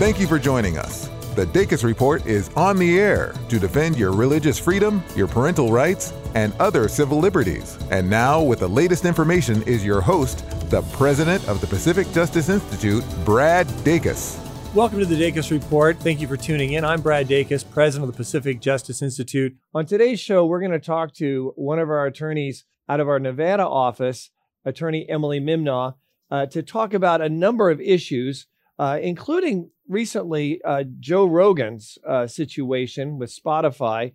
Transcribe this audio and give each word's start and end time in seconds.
Thank 0.00 0.18
you 0.18 0.26
for 0.26 0.38
joining 0.38 0.78
us. 0.78 1.10
The 1.34 1.44
Dacus 1.44 1.84
Report 1.84 2.24
is 2.24 2.48
on 2.56 2.78
the 2.78 2.98
air 2.98 3.34
to 3.50 3.58
defend 3.58 3.98
your 3.98 4.12
religious 4.12 4.58
freedom, 4.58 5.02
your 5.14 5.28
parental 5.28 5.70
rights, 5.70 6.14
and 6.34 6.54
other 6.54 6.88
civil 6.88 7.18
liberties. 7.18 7.78
And 7.90 8.08
now, 8.08 8.40
with 8.40 8.60
the 8.60 8.66
latest 8.66 9.04
information, 9.04 9.62
is 9.64 9.84
your 9.84 10.00
host, 10.00 10.38
the 10.70 10.80
president 10.92 11.46
of 11.46 11.60
the 11.60 11.66
Pacific 11.66 12.10
Justice 12.12 12.48
Institute, 12.48 13.04
Brad 13.26 13.66
Dacus. 13.84 14.42
Welcome 14.74 15.00
to 15.00 15.04
the 15.04 15.16
Dacus 15.16 15.50
Report. 15.50 15.98
Thank 15.98 16.22
you 16.22 16.26
for 16.26 16.38
tuning 16.38 16.72
in. 16.72 16.82
I'm 16.82 17.02
Brad 17.02 17.28
Dacus, 17.28 17.62
president 17.70 18.08
of 18.08 18.16
the 18.16 18.16
Pacific 18.16 18.58
Justice 18.58 19.02
Institute. 19.02 19.54
On 19.74 19.84
today's 19.84 20.18
show, 20.18 20.46
we're 20.46 20.60
going 20.60 20.70
to 20.70 20.78
talk 20.78 21.12
to 21.16 21.52
one 21.56 21.78
of 21.78 21.90
our 21.90 22.06
attorneys 22.06 22.64
out 22.88 23.00
of 23.00 23.08
our 23.10 23.18
Nevada 23.18 23.66
office, 23.66 24.30
attorney 24.64 25.06
Emily 25.10 25.40
Mimnaugh, 25.40 25.96
uh, 26.30 26.46
to 26.46 26.62
talk 26.62 26.94
about 26.94 27.20
a 27.20 27.28
number 27.28 27.68
of 27.68 27.82
issues, 27.82 28.46
uh, 28.78 28.98
including 29.02 29.68
recently 29.90 30.62
uh, 30.62 30.84
Joe 31.00 31.26
Rogan's 31.26 31.98
uh, 32.06 32.26
situation 32.26 33.18
with 33.18 33.30
Spotify. 33.30 34.12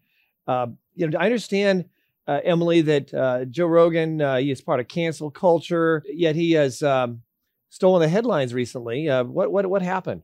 Uh, 0.47 0.67
you 0.95 1.07
know, 1.07 1.19
I 1.19 1.25
understand, 1.25 1.85
uh, 2.27 2.39
Emily, 2.43 2.81
that 2.81 3.13
uh, 3.13 3.45
Joe 3.45 3.67
Rogan 3.67 4.21
uh, 4.21 4.37
he 4.37 4.49
is 4.49 4.61
part 4.61 4.79
of 4.79 4.87
cancel 4.87 5.29
culture, 5.29 6.03
yet 6.07 6.35
he 6.35 6.53
has 6.53 6.81
um, 6.81 7.21
stolen 7.69 8.01
the 8.01 8.07
headlines 8.07 8.53
recently. 8.53 9.07
what 9.07 9.51
what 9.51 9.67
what 9.67 9.81
happened? 9.81 10.23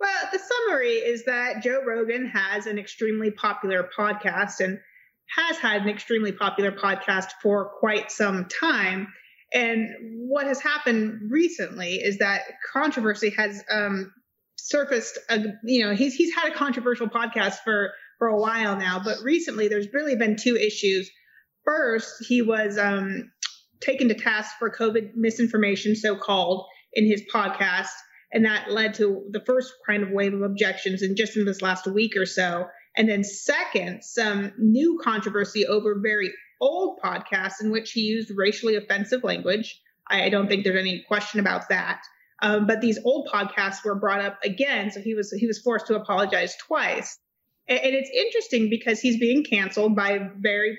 Well, 0.00 0.28
the 0.32 0.38
summary 0.38 0.94
is 0.94 1.24
that 1.26 1.62
Joe 1.62 1.82
Rogan 1.86 2.26
has 2.26 2.66
an 2.66 2.78
extremely 2.78 3.30
popular 3.30 3.88
podcast 3.96 4.60
and 4.60 4.80
has 5.36 5.58
had 5.58 5.82
an 5.82 5.88
extremely 5.88 6.32
popular 6.32 6.72
podcast 6.72 7.30
for 7.40 7.70
quite 7.78 8.10
some 8.10 8.46
time. 8.46 9.08
And 9.54 9.88
what 10.28 10.46
has 10.46 10.60
happened 10.60 11.30
recently 11.30 11.96
is 11.96 12.18
that 12.18 12.42
controversy 12.72 13.30
has 13.30 13.62
um, 13.70 14.12
surfaced. 14.62 15.18
A, 15.28 15.40
you 15.64 15.84
know, 15.84 15.94
he's 15.94 16.14
he's 16.14 16.34
had 16.34 16.52
a 16.52 16.54
controversial 16.54 17.08
podcast 17.08 17.56
for 17.64 17.92
for 18.18 18.28
a 18.28 18.38
while 18.38 18.76
now, 18.76 19.00
but 19.04 19.18
recently 19.22 19.68
there's 19.68 19.92
really 19.92 20.16
been 20.16 20.36
two 20.36 20.56
issues. 20.56 21.10
First, 21.64 22.24
he 22.28 22.42
was 22.42 22.78
um, 22.78 23.30
taken 23.80 24.08
to 24.08 24.14
task 24.14 24.56
for 24.58 24.70
COVID 24.70 25.12
misinformation, 25.14 25.94
so 25.94 26.16
called, 26.16 26.64
in 26.92 27.06
his 27.06 27.22
podcast, 27.32 27.90
and 28.32 28.44
that 28.44 28.70
led 28.70 28.94
to 28.94 29.24
the 29.30 29.42
first 29.44 29.72
kind 29.86 30.02
of 30.02 30.10
wave 30.10 30.34
of 30.34 30.42
objections, 30.42 31.02
and 31.02 31.16
just 31.16 31.36
in 31.36 31.44
this 31.44 31.62
last 31.62 31.86
week 31.86 32.16
or 32.16 32.26
so. 32.26 32.66
And 32.96 33.08
then 33.08 33.24
second, 33.24 34.02
some 34.04 34.52
new 34.58 35.00
controversy 35.02 35.66
over 35.66 36.00
very 36.02 36.30
old 36.60 37.00
podcasts 37.02 37.60
in 37.60 37.70
which 37.70 37.92
he 37.92 38.02
used 38.02 38.30
racially 38.36 38.76
offensive 38.76 39.24
language. 39.24 39.80
I, 40.08 40.24
I 40.24 40.28
don't 40.28 40.48
think 40.48 40.64
there's 40.64 40.78
any 40.78 41.04
question 41.08 41.40
about 41.40 41.68
that. 41.70 42.02
Um, 42.42 42.66
but 42.66 42.80
these 42.80 42.98
old 43.04 43.28
podcasts 43.32 43.84
were 43.84 43.94
brought 43.94 44.20
up 44.20 44.38
again, 44.44 44.90
so 44.90 45.00
he 45.00 45.14
was 45.14 45.30
he 45.30 45.46
was 45.46 45.60
forced 45.60 45.86
to 45.86 45.94
apologize 45.94 46.56
twice. 46.56 47.18
And, 47.68 47.78
and 47.78 47.94
it's 47.94 48.10
interesting 48.10 48.68
because 48.68 49.00
he's 49.00 49.18
being 49.18 49.44
canceled 49.44 49.94
by 49.94 50.18
very, 50.38 50.76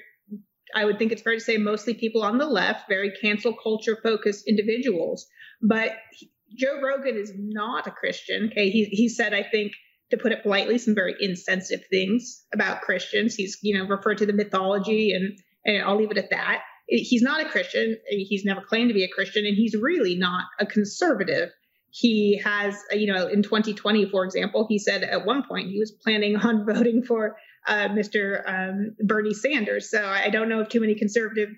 I 0.76 0.84
would 0.84 1.00
think 1.00 1.14
it's 1.14 1.22
fair 1.22 1.36
to 1.36 1.40
say, 1.40 1.58
mostly 1.58 1.94
people 1.94 2.22
on 2.22 2.38
the 2.38 2.46
left, 2.46 2.90
very 2.90 3.14
cancel 3.22 3.54
culture 3.54 3.98
focused 4.04 4.44
individuals. 4.46 5.26
But 5.62 5.92
he, 6.12 6.30
Joe 6.56 6.82
Rogan 6.82 7.16
is 7.16 7.32
not 7.36 7.88
a 7.88 7.92
Christian. 7.92 8.50
Okay, 8.52 8.70
he 8.70 8.86
he 8.86 9.08
said 9.08 9.34
I 9.34 9.44
think 9.44 9.72
to 10.12 10.18
put 10.18 10.34
it 10.34 10.44
politely 10.44 10.78
some 10.78 10.94
very 10.94 11.16
insensitive 11.20 11.88
things 11.90 12.44
about 12.54 12.82
Christians. 12.82 13.36
He's 13.36 13.58
you 13.62 13.78
know 13.78 13.88
referred 13.88 14.18
to 14.18 14.26
the 14.26 14.34
mythology 14.34 15.14
and 15.14 15.40
and 15.66 15.82
I'll 15.82 15.98
leave 15.98 16.12
it 16.12 16.18
at 16.18 16.30
that. 16.32 16.62
He's 16.88 17.22
not 17.22 17.46
a 17.46 17.50
Christian. 17.50 17.98
He's 18.08 18.44
never 18.44 18.62
claimed 18.62 18.90
to 18.90 18.94
be 18.94 19.04
a 19.04 19.10
Christian, 19.10 19.46
and 19.46 19.56
he's 19.56 19.76
really 19.76 20.16
not 20.16 20.46
a 20.60 20.66
conservative. 20.66 21.50
He 21.92 22.42
has, 22.44 22.76
you 22.92 23.12
know, 23.12 23.28
in 23.28 23.44
2020, 23.44 24.10
for 24.10 24.26
example, 24.26 24.66
he 24.68 24.80
said 24.80 25.04
at 25.04 25.26
one 25.26 25.44
point 25.44 25.70
he 25.70 25.80
was 25.80 25.92
planning 25.92 26.36
on 26.36 26.66
voting 26.74 27.04
for 27.04 27.38
uh, 27.68 27.90
Mr. 27.90 28.42
Um, 28.48 28.96
Bernie 29.06 29.34
Sanders. 29.34 29.92
So 29.92 30.04
I 30.04 30.30
don't 30.30 30.50
know 30.50 30.62
of 30.62 30.70
too 30.70 30.82
many 30.82 30.96
conservative 30.96 31.50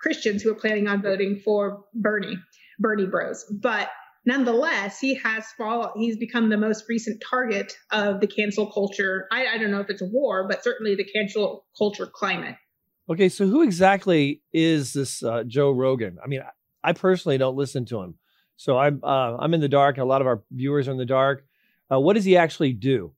Christians 0.00 0.42
who 0.42 0.50
are 0.50 0.56
planning 0.56 0.88
on 0.88 1.00
voting 1.00 1.40
for 1.44 1.84
Bernie, 1.94 2.36
Bernie 2.78 3.06
Bros. 3.06 3.44
But 3.50 3.88
nonetheless, 4.26 4.98
he 4.98 5.14
has 5.14 5.46
fall. 5.56 5.92
He's 5.96 6.18
become 6.18 6.50
the 6.50 6.56
most 6.56 6.84
recent 6.88 7.22
target 7.28 7.72
of 7.90 8.20
the 8.20 8.26
cancel 8.26 8.70
culture. 8.70 9.26
I, 9.32 9.46
I 9.46 9.58
don't 9.58 9.70
know 9.70 9.80
if 9.80 9.90
it's 9.90 10.02
a 10.02 10.06
war, 10.06 10.46
but 10.48 10.62
certainly 10.62 10.94
the 10.94 11.04
cancel 11.04 11.66
culture 11.78 12.06
climate. 12.12 12.56
Okay, 13.08 13.28
so 13.28 13.46
who 13.46 13.62
exactly 13.62 14.40
is 14.52 14.94
this 14.94 15.22
uh, 15.22 15.44
Joe 15.46 15.70
Rogan? 15.70 16.16
I 16.24 16.26
mean, 16.26 16.40
I, 16.82 16.92
personally 16.94 17.36
don't 17.36 17.56
listen 17.56 17.84
to 17.86 18.00
him, 18.00 18.14
so 18.56 18.78
I'm 18.78 19.00
uh, 19.02 19.36
I'm 19.36 19.52
in 19.52 19.60
the 19.60 19.68
dark, 19.68 19.96
and 19.96 20.02
a 20.02 20.06
lot 20.06 20.22
of 20.22 20.26
our 20.26 20.42
viewers 20.50 20.88
are 20.88 20.92
in 20.92 20.96
the 20.96 21.04
dark. 21.04 21.44
Uh, 21.92 22.00
what 22.00 22.14
does 22.14 22.24
he 22.24 22.36
actually 22.36 22.72
do? 22.72 23.12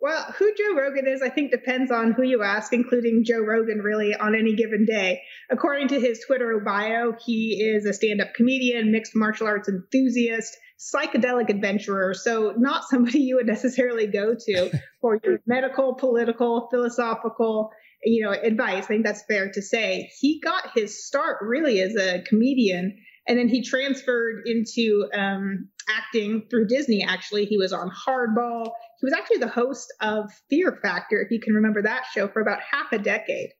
Well, 0.00 0.32
who 0.38 0.52
Joe 0.56 0.74
Rogan 0.76 1.08
is, 1.08 1.22
I 1.22 1.28
think, 1.28 1.50
depends 1.50 1.90
on 1.90 2.12
who 2.12 2.22
you 2.22 2.42
ask, 2.42 2.72
including 2.72 3.24
Joe 3.24 3.40
Rogan, 3.40 3.78
really, 3.78 4.14
on 4.14 4.34
any 4.36 4.54
given 4.54 4.86
day. 4.86 5.22
According 5.50 5.88
to 5.88 6.00
his 6.00 6.20
Twitter 6.24 6.60
bio, 6.64 7.14
he 7.24 7.60
is 7.60 7.84
a 7.84 7.92
stand 7.92 8.20
up 8.20 8.32
comedian, 8.34 8.92
mixed 8.92 9.16
martial 9.16 9.48
arts 9.48 9.68
enthusiast, 9.68 10.56
psychedelic 10.78 11.48
adventurer. 11.48 12.14
So, 12.14 12.54
not 12.56 12.84
somebody 12.88 13.20
you 13.20 13.36
would 13.36 13.46
necessarily 13.46 14.06
go 14.06 14.34
to 14.34 14.70
for 15.00 15.18
your 15.22 15.40
medical, 15.46 15.94
political, 15.94 16.68
philosophical, 16.70 17.72
you 18.02 18.24
know, 18.24 18.32
advice. 18.32 18.84
I 18.84 18.86
think 18.86 19.04
that's 19.04 19.24
fair 19.28 19.50
to 19.52 19.62
say. 19.62 20.10
He 20.18 20.40
got 20.40 20.70
his 20.74 21.06
start 21.06 21.38
really 21.42 21.80
as 21.80 21.96
a 21.96 22.22
comedian, 22.22 22.96
and 23.26 23.38
then 23.38 23.48
he 23.48 23.62
transferred 23.62 24.42
into 24.46 25.08
um, 25.14 25.68
acting 25.88 26.46
through 26.50 26.68
Disney. 26.68 27.04
Actually, 27.04 27.44
he 27.46 27.58
was 27.58 27.72
on 27.72 27.90
Hardball. 27.90 28.70
He 29.00 29.04
was 29.04 29.14
actually 29.14 29.38
the 29.38 29.48
host 29.48 29.92
of 30.00 30.30
Fear 30.50 30.78
Factor, 30.82 31.20
if 31.20 31.30
you 31.30 31.40
can 31.40 31.54
remember 31.54 31.82
that 31.82 32.04
show, 32.14 32.28
for 32.28 32.40
about 32.40 32.60
half 32.60 32.92
a 32.92 32.98
decade. 32.98 33.50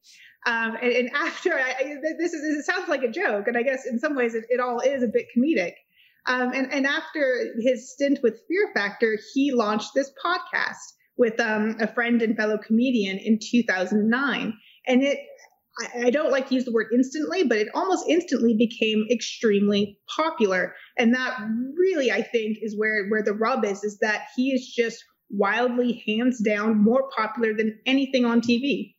Um, 0.46 0.76
and, 0.80 0.92
and, 0.92 1.10
after 1.14 1.52
I, 1.52 1.96
this 2.18 2.32
is 2.32 2.58
it 2.58 2.64
sounds 2.64 2.88
like 2.88 3.02
a 3.02 3.10
joke, 3.10 3.48
and 3.48 3.56
I 3.56 3.62
guess 3.62 3.86
in 3.86 3.98
some 3.98 4.14
ways 4.14 4.34
it, 4.34 4.44
it 4.48 4.60
all 4.60 4.80
is 4.80 5.02
a 5.02 5.08
bit 5.08 5.26
comedic. 5.36 5.72
Um, 6.26 6.52
and, 6.54 6.72
and 6.72 6.86
after 6.86 7.54
his 7.58 7.92
stint 7.92 8.20
with 8.22 8.40
Fear 8.48 8.70
Factor, 8.74 9.18
he 9.34 9.52
launched 9.52 9.90
this 9.94 10.12
podcast 10.24 10.76
with 11.18 11.38
um, 11.40 11.76
a 11.80 11.92
friend 11.92 12.22
and 12.22 12.36
fellow 12.36 12.56
comedian 12.56 13.18
in 13.18 13.38
2009. 13.38 14.54
And 14.86 15.02
it, 15.02 15.18
I, 15.96 16.10
don't 16.10 16.30
like 16.30 16.48
to 16.48 16.54
use 16.54 16.64
the 16.64 16.72
word 16.72 16.86
instantly, 16.92 17.44
but 17.44 17.58
it 17.58 17.68
almost 17.74 18.08
instantly 18.08 18.54
became 18.56 19.06
extremely 19.10 19.98
popular. 20.16 20.74
And 20.96 21.14
that 21.14 21.38
really, 21.76 22.10
I 22.10 22.22
think, 22.22 22.58
is 22.62 22.76
where, 22.76 23.06
where 23.08 23.22
the 23.22 23.34
rub 23.34 23.64
is, 23.64 23.84
is 23.84 23.98
that 23.98 24.26
he 24.36 24.52
is 24.52 24.66
just 24.66 25.04
wildly, 25.30 26.02
hands 26.06 26.40
down, 26.40 26.82
more 26.82 27.08
popular 27.16 27.52
than 27.54 27.78
anything 27.84 28.24
on 28.24 28.40
TV. 28.40 28.94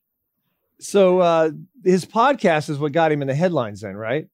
So 0.80 1.20
uh, 1.20 1.52
his 1.84 2.06
podcast 2.06 2.70
is 2.70 2.78
what 2.78 2.92
got 2.92 3.12
him 3.12 3.22
in 3.22 3.28
the 3.28 3.36
headlines, 3.36 3.82
then, 3.82 3.98
right? 3.98 4.28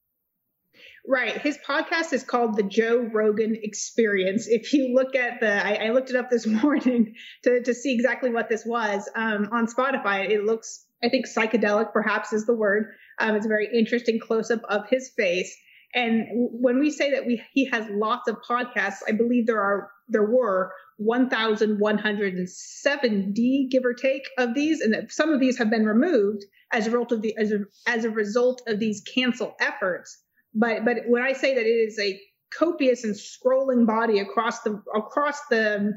Right. 1.07 1.39
His 1.39 1.59
podcast 1.67 2.13
is 2.13 2.23
called 2.23 2.57
The 2.57 2.63
Joe 2.63 3.07
Rogan 3.13 3.55
Experience. 3.61 4.47
If 4.47 4.73
you 4.73 4.95
look 4.95 5.15
at 5.15 5.39
the, 5.39 5.65
I, 5.65 5.87
I 5.87 5.91
looked 5.91 6.09
it 6.09 6.15
up 6.15 6.31
this 6.31 6.47
morning 6.47 7.13
to, 7.43 7.61
to 7.61 7.75
see 7.75 7.93
exactly 7.93 8.31
what 8.31 8.49
this 8.49 8.65
was 8.65 9.07
um, 9.15 9.49
on 9.51 9.67
Spotify. 9.67 10.27
It 10.29 10.43
looks, 10.43 10.83
I 11.03 11.09
think, 11.09 11.27
psychedelic, 11.27 11.93
perhaps 11.93 12.33
is 12.33 12.47
the 12.47 12.55
word. 12.55 12.87
Um, 13.19 13.35
it's 13.35 13.45
a 13.45 13.49
very 13.49 13.69
interesting 13.71 14.19
close 14.19 14.49
up 14.49 14.61
of 14.67 14.89
his 14.89 15.11
face. 15.15 15.55
And 15.93 16.25
when 16.33 16.79
we 16.79 16.89
say 16.91 17.11
that 17.11 17.25
we 17.25 17.41
he 17.53 17.69
has 17.69 17.87
lots 17.89 18.27
of 18.27 18.35
podcasts, 18.47 18.97
I 19.07 19.13
believe 19.13 19.47
there 19.47 19.61
are 19.61 19.89
there 20.09 20.25
were 20.25 20.73
1,170 20.97 23.67
give 23.71 23.85
or 23.85 23.93
take 23.93 24.23
of 24.37 24.53
these, 24.53 24.81
and 24.81 25.09
some 25.09 25.31
of 25.31 25.39
these 25.39 25.57
have 25.57 25.69
been 25.69 25.85
removed 25.85 26.43
as 26.73 26.87
a 26.87 26.91
result 26.91 27.13
of 27.13 27.21
the 27.21 27.33
as 27.37 27.53
a, 27.53 27.59
as 27.87 28.03
a 28.03 28.09
result 28.09 28.63
of 28.67 28.79
these 28.79 29.01
cancel 29.13 29.55
efforts. 29.61 30.24
But 30.55 30.85
but 30.85 30.97
when 31.07 31.21
I 31.21 31.33
say 31.33 31.53
that 31.53 31.65
it 31.65 31.69
is 31.69 31.99
a 31.99 32.19
copious 32.57 33.03
and 33.03 33.13
scrolling 33.13 33.85
body 33.85 34.19
across 34.19 34.61
the 34.61 34.81
across 34.95 35.39
the 35.49 35.93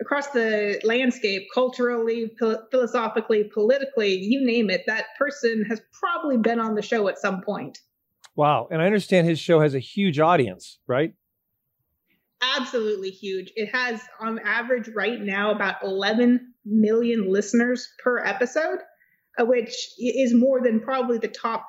across 0.00 0.28
the 0.28 0.80
landscape, 0.84 1.48
culturally, 1.52 2.30
philosophically, 2.70 3.44
politically, 3.44 4.14
you 4.14 4.44
name 4.44 4.70
it, 4.70 4.84
that 4.86 5.06
person 5.18 5.64
has 5.64 5.80
probably 5.92 6.36
been 6.36 6.60
on 6.60 6.74
the 6.74 6.82
show 6.82 7.08
at 7.08 7.18
some 7.18 7.40
point. 7.40 7.78
Wow. 8.34 8.68
And 8.70 8.82
I 8.82 8.86
understand 8.86 9.26
his 9.26 9.38
show 9.38 9.60
has 9.60 9.74
a 9.74 9.78
huge 9.78 10.18
audience, 10.20 10.78
right? 10.86 11.14
Absolutely 12.42 13.10
huge. 13.10 13.50
It 13.56 13.74
has, 13.74 14.02
on 14.20 14.38
average, 14.40 14.88
right 14.94 15.18
now, 15.18 15.52
about 15.52 15.76
11 15.82 16.52
million 16.66 17.32
listeners 17.32 17.88
per 18.04 18.18
episode, 18.18 18.80
uh, 19.38 19.46
which 19.46 19.74
is 19.98 20.34
more 20.34 20.60
than 20.62 20.80
probably 20.80 21.16
the 21.16 21.28
top 21.28 21.66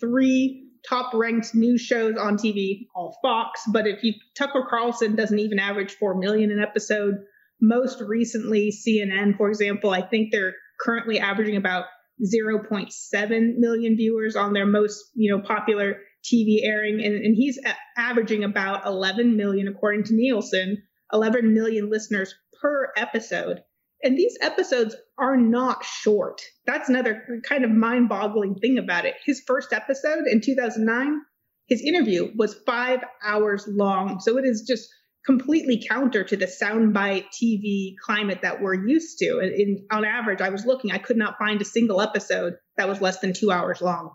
three 0.00 0.63
top 0.88 1.12
ranked 1.14 1.54
news 1.54 1.80
shows 1.80 2.16
on 2.16 2.36
TV, 2.36 2.86
all 2.94 3.18
Fox. 3.22 3.62
But 3.72 3.86
if 3.86 4.02
you 4.02 4.14
Tucker 4.36 4.66
Carlson 4.68 5.16
doesn't 5.16 5.38
even 5.38 5.58
average 5.58 5.94
four 5.94 6.14
million 6.14 6.50
an 6.50 6.60
episode. 6.60 7.16
Most 7.60 8.00
recently, 8.00 8.72
CNN, 8.72 9.36
for 9.36 9.48
example, 9.48 9.90
I 9.90 10.02
think 10.02 10.30
they're 10.30 10.54
currently 10.80 11.20
averaging 11.20 11.56
about 11.56 11.84
0.7 12.22 13.58
million 13.58 13.96
viewers 13.96 14.36
on 14.36 14.52
their 14.52 14.66
most 14.66 15.10
you 15.14 15.34
know 15.34 15.42
popular 15.42 15.98
TV 16.24 16.60
airing, 16.62 17.04
and, 17.04 17.14
and 17.14 17.34
he's 17.36 17.58
a- 17.64 18.00
averaging 18.00 18.44
about 18.44 18.86
11 18.86 19.36
million 19.36 19.68
according 19.68 20.04
to 20.04 20.14
Nielsen 20.14 20.82
11 21.12 21.54
million 21.54 21.90
listeners 21.90 22.34
per 22.60 22.92
episode. 22.96 23.62
And 24.02 24.18
these 24.18 24.36
episodes 24.40 24.94
are 25.18 25.36
not 25.36 25.84
short. 25.84 26.42
That's 26.66 26.88
another 26.88 27.40
kind 27.48 27.64
of 27.64 27.70
mind 27.70 28.08
boggling 28.08 28.56
thing 28.56 28.78
about 28.78 29.04
it. 29.04 29.14
His 29.24 29.42
first 29.46 29.72
episode 29.72 30.26
in 30.26 30.40
2009, 30.40 31.20
his 31.68 31.82
interview 31.82 32.32
was 32.36 32.54
five 32.66 33.00
hours 33.24 33.66
long. 33.68 34.20
So 34.20 34.38
it 34.38 34.44
is 34.44 34.62
just 34.62 34.88
completely 35.24 35.82
counter 35.88 36.22
to 36.24 36.36
the 36.36 36.46
soundbite 36.46 37.26
TV 37.32 37.94
climate 38.04 38.40
that 38.42 38.60
we're 38.60 38.86
used 38.86 39.18
to. 39.18 39.38
In, 39.38 39.86
on 39.90 40.04
average, 40.04 40.40
I 40.40 40.50
was 40.50 40.66
looking, 40.66 40.92
I 40.92 40.98
could 40.98 41.16
not 41.16 41.38
find 41.38 41.60
a 41.62 41.64
single 41.64 42.00
episode 42.00 42.54
that 42.76 42.88
was 42.88 43.00
less 43.00 43.20
than 43.20 43.32
two 43.32 43.50
hours 43.50 43.80
long. 43.80 44.10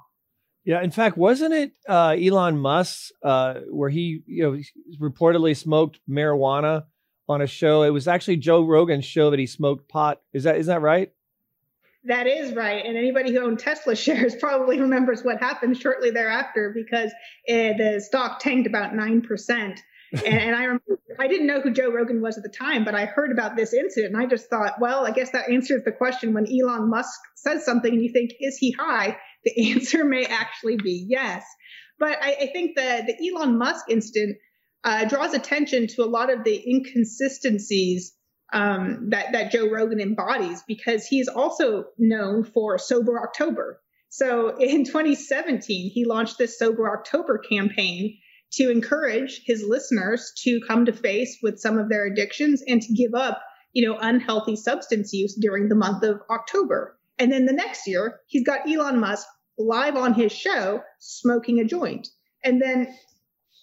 Yeah, 0.66 0.84
in 0.84 0.92
fact, 0.92 1.18
wasn't 1.18 1.54
it 1.54 1.72
uh, 1.88 2.16
Elon 2.22 2.60
Musk 2.60 3.12
uh, 3.24 3.56
where 3.72 3.90
he, 3.90 4.22
you 4.28 4.44
know, 4.44 4.60
reportedly 5.01 5.57
smoked 5.57 6.00
marijuana 6.07 6.84
on 7.29 7.41
a 7.41 7.47
show? 7.47 7.83
It 7.83 7.91
was 7.91 8.07
actually 8.07 8.37
Joe 8.37 8.63
Rogan's 8.63 9.05
show 9.05 9.29
that 9.29 9.39
he 9.39 9.45
smoked 9.45 9.87
pot. 9.87 10.21
Is 10.33 10.43
that 10.43 10.57
is 10.57 10.65
that 10.65 10.81
right? 10.81 11.11
That 12.05 12.27
is 12.27 12.53
right. 12.53 12.85
And 12.85 12.97
anybody 12.97 13.31
who 13.31 13.39
owned 13.39 13.59
Tesla 13.59 13.95
shares 13.95 14.35
probably 14.35 14.79
remembers 14.79 15.23
what 15.23 15.39
happened 15.39 15.77
shortly 15.77 16.11
thereafter 16.11 16.73
because 16.75 17.11
uh, 17.49 17.77
the 17.77 18.03
stock 18.03 18.39
tanked 18.39 18.67
about 18.67 18.93
9% 18.93 19.79
and, 20.25 20.25
and, 20.25 20.55
I 20.55 20.63
remember, 20.63 20.99
I 21.19 21.27
didn't 21.27 21.45
know 21.45 21.61
who 21.61 21.71
Joe 21.71 21.91
Rogan 21.91 22.19
was 22.19 22.35
at 22.35 22.41
the 22.41 22.49
time, 22.49 22.83
but 22.83 22.95
I 22.95 23.05
heard 23.05 23.31
about 23.31 23.55
this 23.55 23.75
incident 23.75 24.15
and 24.15 24.23
I 24.23 24.25
just 24.25 24.49
thought, 24.49 24.79
well, 24.81 25.05
I 25.05 25.11
guess 25.11 25.31
that 25.31 25.51
answers 25.51 25.83
the 25.83 25.91
question 25.91 26.33
when 26.33 26.47
Elon 26.47 26.89
Musk 26.89 27.19
says 27.35 27.63
something 27.63 27.93
and 27.93 28.01
you 28.01 28.11
think, 28.11 28.31
is 28.39 28.57
he 28.57 28.71
high? 28.71 29.17
The 29.43 29.71
answer 29.71 30.03
may 30.03 30.25
actually 30.25 30.77
be 30.77 31.05
yes. 31.07 31.45
But 31.99 32.17
I, 32.23 32.31
I 32.41 32.49
think 32.51 32.75
the, 32.75 33.03
the 33.05 33.29
Elon 33.29 33.59
Musk 33.59 33.85
incident 33.87 34.37
uh, 34.83 35.05
draws 35.05 35.33
attention 35.33 35.87
to 35.87 36.03
a 36.03 36.07
lot 36.07 36.31
of 36.31 36.43
the 36.43 36.69
inconsistencies 36.69 38.13
um, 38.51 39.09
that, 39.09 39.33
that 39.33 39.51
Joe 39.51 39.69
Rogan 39.69 39.99
embodies 39.99 40.63
because 40.67 41.05
he's 41.05 41.27
also 41.27 41.85
known 41.97 42.43
for 42.43 42.77
Sober 42.77 43.21
October. 43.21 43.81
So 44.09 44.57
in 44.57 44.83
2017, 44.85 45.91
he 45.91 46.05
launched 46.05 46.37
this 46.37 46.57
Sober 46.57 46.91
October 46.97 47.37
campaign 47.37 48.17
to 48.53 48.71
encourage 48.71 49.41
his 49.45 49.63
listeners 49.63 50.31
to 50.43 50.59
come 50.67 50.85
to 50.85 50.93
face 50.93 51.37
with 51.43 51.59
some 51.59 51.77
of 51.77 51.89
their 51.89 52.07
addictions 52.07 52.63
and 52.67 52.81
to 52.81 52.93
give 52.93 53.13
up, 53.13 53.41
you 53.73 53.87
know, 53.87 53.97
unhealthy 53.99 54.55
substance 54.55 55.13
use 55.13 55.37
during 55.39 55.69
the 55.69 55.75
month 55.75 56.03
of 56.03 56.21
October. 56.31 56.97
And 57.19 57.31
then 57.31 57.45
the 57.45 57.53
next 57.53 57.85
year, 57.85 58.19
he's 58.27 58.45
got 58.45 58.67
Elon 58.67 58.99
Musk 58.99 59.27
live 59.59 59.95
on 59.95 60.13
his 60.13 60.31
show 60.31 60.81
smoking 60.99 61.59
a 61.59 61.65
joint. 61.65 62.07
And 62.43 62.61
then 62.61 62.95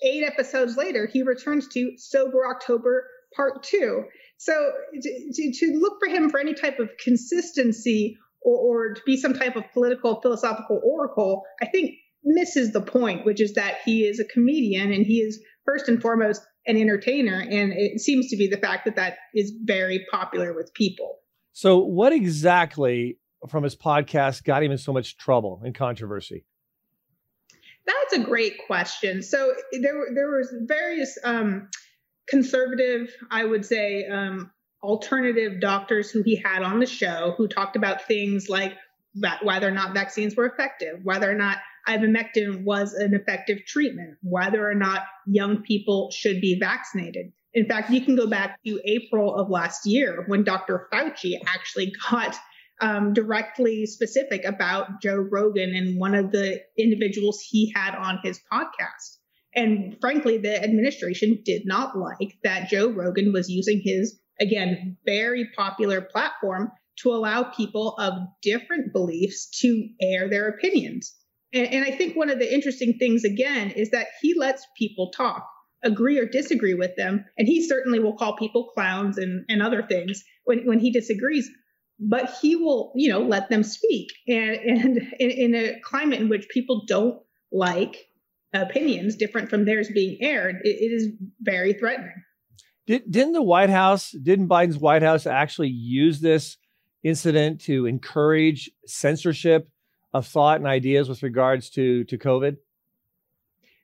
eight 0.03 0.25
episodes 0.25 0.77
later, 0.77 1.07
he 1.07 1.23
returns 1.23 1.69
to 1.69 1.93
Sober 1.97 2.47
October 2.49 3.09
Part 3.35 3.63
Two. 3.63 4.05
So 4.39 4.73
to, 4.93 5.33
to, 5.33 5.53
to 5.53 5.79
look 5.79 5.99
for 5.99 6.09
him 6.09 6.31
for 6.31 6.39
any 6.39 6.55
type 6.55 6.79
of 6.79 6.91
consistency 7.03 8.19
or, 8.43 8.59
or 8.59 8.95
to 8.95 9.01
be 9.07 9.17
some 9.17 9.35
type 9.35 9.57
of 9.57 9.65
political 9.73 10.21
philosophical 10.21 10.81
oracle, 10.85 11.43
I 11.63 11.67
think 11.67 11.93
misses 12.23 12.73
the 12.73 12.81
point, 12.81 13.25
which 13.25 13.41
is 13.41 13.55
that 13.55 13.79
he 13.85 14.05
is 14.05 14.21
a 14.21 14.25
comedian 14.25 14.93
and 14.93 15.07
he 15.07 15.21
is 15.21 15.43
first 15.65 15.89
and 15.89 16.03
foremost 16.03 16.43
an 16.67 16.77
entertainer. 16.77 17.41
And 17.41 17.73
it 17.73 18.01
seems 18.01 18.29
to 18.31 18.37
be 18.37 18.49
the 18.49 18.59
fact 18.59 18.85
that 18.85 18.97
that 18.97 19.17
is 19.35 19.53
very 19.65 20.05
popular 20.11 20.55
with 20.55 20.75
people. 20.75 21.19
So, 21.53 21.79
what 21.79 22.13
exactly 22.13 23.19
from 23.49 23.63
his 23.63 23.77
podcast 23.77 24.45
got 24.45 24.63
him 24.63 24.73
in 24.73 24.79
so 24.79 24.93
much 24.93 25.17
trouble 25.17 25.63
and 25.65 25.75
controversy? 25.75 26.45
That's 27.87 28.21
a 28.21 28.25
great 28.25 28.67
question. 28.67 29.23
So 29.23 29.55
there, 29.73 30.07
there 30.15 30.31
was 30.31 30.53
various 30.63 31.17
um, 31.23 31.69
conservative, 32.29 33.15
I 33.31 33.45
would 33.45 33.65
say, 33.65 34.07
um, 34.07 34.51
alternative 34.83 35.61
doctors 35.61 36.11
who 36.11 36.23
he 36.23 36.37
had 36.37 36.63
on 36.63 36.81
the 36.81 36.87
show 36.87 37.35
who 37.37 37.49
talked 37.49 37.77
about 37.77 38.03
things 38.03 38.49
like 38.49 38.75
whether 39.43 39.69
or 39.69 39.73
not 39.73 39.95
vaccines 39.95 40.37
were 40.37 40.47
effective, 40.47 41.01
whether 41.03 41.31
or 41.31 41.35
not 41.35 41.59
ivermectin 41.89 42.65
was 42.65 42.93
an 42.95 43.15
effective 43.15 43.65
treatment, 43.67 44.19
whether 44.23 44.69
or 44.69 44.75
not 44.75 45.03
young 45.27 45.63
people 45.63 46.11
should 46.11 46.41
be 46.41 46.59
vaccinated. 46.59 47.33
In 47.55 47.67
fact, 47.67 47.91
you 47.91 48.03
can 48.03 48.17
go 48.17 48.27
back 48.27 48.59
to 48.67 48.81
April 48.85 49.35
of 49.35 49.49
last 49.49 49.87
year 49.87 50.25
when 50.27 50.45
Dr. 50.45 50.89
Fauci 50.93 51.39
actually 51.47 51.93
got 52.11 52.37
um, 52.81 53.15
directly 53.15 53.87
specific 53.87 54.45
about 54.45 55.01
Joe 55.03 55.17
Rogan 55.31 55.75
and 55.75 55.99
one 55.99 56.15
of 56.15 56.31
the 56.31 56.61
individuals 56.79 57.41
he 57.41 57.73
had 57.75 57.95
on 57.95 58.19
his 58.23 58.41
podcast. 58.53 59.17
And 59.55 59.97
frankly, 60.01 60.37
the 60.37 60.63
administration 60.63 61.43
did 61.45 61.63
not 61.65 61.97
like 61.97 62.37
that 62.45 62.69
Joe 62.69 62.91
Rogan 62.91 63.33
was 63.33 63.49
using 63.49 63.81
his, 63.83 64.19
again, 64.39 64.99
very 65.07 65.49
popular 65.57 66.03
platform 66.03 66.71
to 66.99 67.11
allow 67.11 67.45
people 67.45 67.95
of 67.99 68.13
different 68.43 68.93
beliefs 68.93 69.49
to 69.61 69.89
air 70.01 70.29
their 70.29 70.49
opinions. 70.49 71.15
And, 71.55 71.67
and 71.69 71.85
I 71.85 71.91
think 71.91 72.17
one 72.17 72.31
of 72.31 72.39
the 72.39 72.53
interesting 72.53 72.99
things, 72.99 73.25
again, 73.25 73.71
is 73.71 73.91
that 73.91 74.09
he 74.21 74.35
lets 74.39 74.67
people 74.77 75.11
talk, 75.11 75.47
agree 75.83 76.19
or 76.19 76.27
disagree 76.27 76.75
with 76.75 76.97
them. 76.97 77.25
And 77.39 77.49
he 77.49 77.67
certainly 77.67 77.99
will 77.99 78.17
call 78.17 78.37
people 78.37 78.71
clowns 78.75 79.17
and, 79.17 79.45
and 79.49 79.63
other 79.63 79.83
things 79.83 80.23
when, 80.45 80.67
when 80.67 80.81
he 80.81 80.91
disagrees. 80.91 81.49
But 81.99 82.37
he 82.41 82.57
will, 82.57 82.93
you 82.95 83.09
know, 83.09 83.21
let 83.21 83.49
them 83.49 83.63
speak. 83.63 84.13
And, 84.29 84.57
and 84.57 84.99
in, 85.19 85.31
in 85.31 85.55
a 85.55 85.81
climate 85.81 86.21
in 86.21 86.29
which 86.29 86.49
people 86.49 86.85
don't 86.87 87.19
like 87.53 88.09
opinions 88.53 89.17
different 89.17 89.51
from 89.51 89.65
theirs 89.65 89.89
being 89.93 90.19
aired, 90.21 90.57
it, 90.63 90.77
it 90.81 90.93
is 90.95 91.09
very 91.41 91.73
threatening. 91.73 92.13
Did, 92.87 93.11
didn't 93.11 93.33
the 93.33 93.43
White 93.43 93.71
House, 93.71 94.11
didn't 94.11 94.49
Biden's 94.49 94.79
White 94.79 95.03
House 95.03 95.27
actually 95.27 95.69
use 95.69 96.21
this 96.21 96.57
incident 97.03 97.61
to 97.63 97.87
encourage 97.87 98.71
censorship 98.87 99.69
of 100.15 100.27
thought 100.27 100.59
and 100.59 100.67
ideas 100.67 101.09
with 101.09 101.23
regards 101.23 101.71
to 101.71 102.05
to 102.05 102.19
COVID? 102.19 102.57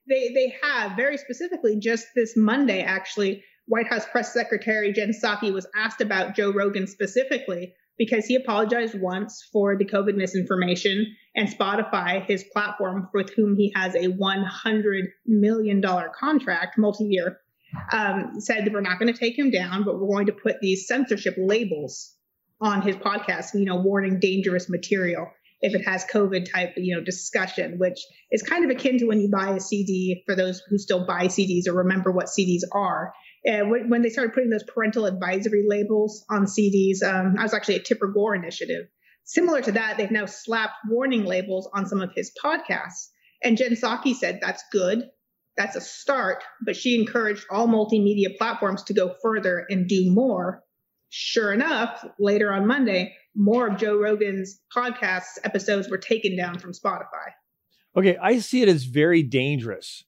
They 0.08 0.32
they 0.32 0.54
have 0.62 0.96
very 0.96 1.16
specifically 1.16 1.78
just 1.78 2.06
this 2.14 2.36
Monday 2.36 2.82
actually. 2.82 3.44
White 3.66 3.86
House 3.86 4.04
press 4.10 4.32
secretary 4.32 4.92
Jen 4.92 5.12
Psaki 5.12 5.52
was 5.52 5.66
asked 5.76 6.00
about 6.00 6.34
Joe 6.34 6.52
Rogan 6.52 6.86
specifically 6.86 7.74
because 7.98 8.26
he 8.26 8.34
apologized 8.34 8.98
once 8.98 9.48
for 9.52 9.76
the 9.76 9.84
COVID 9.84 10.14
misinformation 10.14 11.14
and 11.36 11.48
Spotify, 11.48 12.24
his 12.24 12.44
platform 12.52 13.08
with 13.14 13.30
whom 13.34 13.56
he 13.56 13.72
has 13.74 13.94
a 13.94 14.08
$100 14.08 15.02
million 15.26 15.82
contract 16.18 16.78
multi-year, 16.78 17.38
um, 17.92 18.40
said 18.40 18.64
that 18.64 18.72
we're 18.72 18.80
not 18.80 18.98
going 18.98 19.12
to 19.12 19.18
take 19.18 19.38
him 19.38 19.50
down, 19.50 19.84
but 19.84 19.98
we're 19.98 20.08
going 20.08 20.26
to 20.26 20.32
put 20.32 20.60
these 20.60 20.86
censorship 20.86 21.34
labels 21.38 22.14
on 22.60 22.82
his 22.82 22.96
podcast, 22.96 23.54
you 23.54 23.64
know, 23.64 23.76
warning 23.76 24.20
dangerous 24.20 24.68
material 24.68 25.30
if 25.62 25.74
it 25.74 25.84
has 25.86 26.04
COVID 26.04 26.50
type, 26.50 26.74
you 26.76 26.94
know, 26.94 27.02
discussion, 27.02 27.78
which 27.78 27.98
is 28.30 28.42
kind 28.42 28.64
of 28.64 28.70
akin 28.70 28.98
to 28.98 29.06
when 29.06 29.20
you 29.20 29.30
buy 29.30 29.54
a 29.54 29.60
CD 29.60 30.22
for 30.26 30.34
those 30.34 30.60
who 30.68 30.76
still 30.76 31.06
buy 31.06 31.26
CDs 31.26 31.68
or 31.68 31.74
remember 31.74 32.10
what 32.10 32.26
CDs 32.26 32.62
are. 32.72 33.14
And 33.44 33.70
when, 33.70 34.02
they 34.02 34.08
started 34.08 34.34
putting 34.34 34.50
those 34.50 34.62
parental 34.62 35.04
advisory 35.04 35.64
labels 35.66 36.24
on 36.30 36.46
CDs, 36.46 37.02
um, 37.02 37.34
I 37.38 37.42
was 37.42 37.54
actually 37.54 37.76
a 37.76 37.82
Tipper 37.82 38.06
Gore 38.06 38.36
initiative. 38.36 38.86
Similar 39.24 39.62
to 39.62 39.72
that, 39.72 39.96
they've 39.96 40.10
now 40.10 40.26
slapped 40.26 40.74
warning 40.88 41.24
labels 41.24 41.68
on 41.74 41.86
some 41.86 42.00
of 42.00 42.12
his 42.14 42.32
podcasts. 42.42 43.08
And 43.42 43.56
Jen 43.56 43.72
Psaki 43.72 44.14
said 44.14 44.38
that's 44.40 44.62
good. 44.70 45.08
That's 45.56 45.76
a 45.76 45.80
start, 45.80 46.44
but 46.64 46.76
she 46.76 46.98
encouraged 46.98 47.44
all 47.50 47.66
multimedia 47.66 48.36
platforms 48.38 48.84
to 48.84 48.94
go 48.94 49.14
further 49.22 49.66
and 49.68 49.88
do 49.88 50.10
more. 50.10 50.62
Sure 51.10 51.52
enough, 51.52 52.06
later 52.18 52.52
on 52.52 52.66
Monday, 52.66 53.14
more 53.36 53.68
of 53.68 53.76
Joe 53.76 53.98
Rogan's 53.98 54.60
podcast 54.74 55.38
episodes 55.44 55.90
were 55.90 55.98
taken 55.98 56.36
down 56.36 56.58
from 56.58 56.72
Spotify. 56.72 57.32
Okay, 57.94 58.16
I 58.16 58.38
see 58.38 58.62
it 58.62 58.68
as 58.68 58.84
very 58.84 59.22
dangerous 59.22 60.04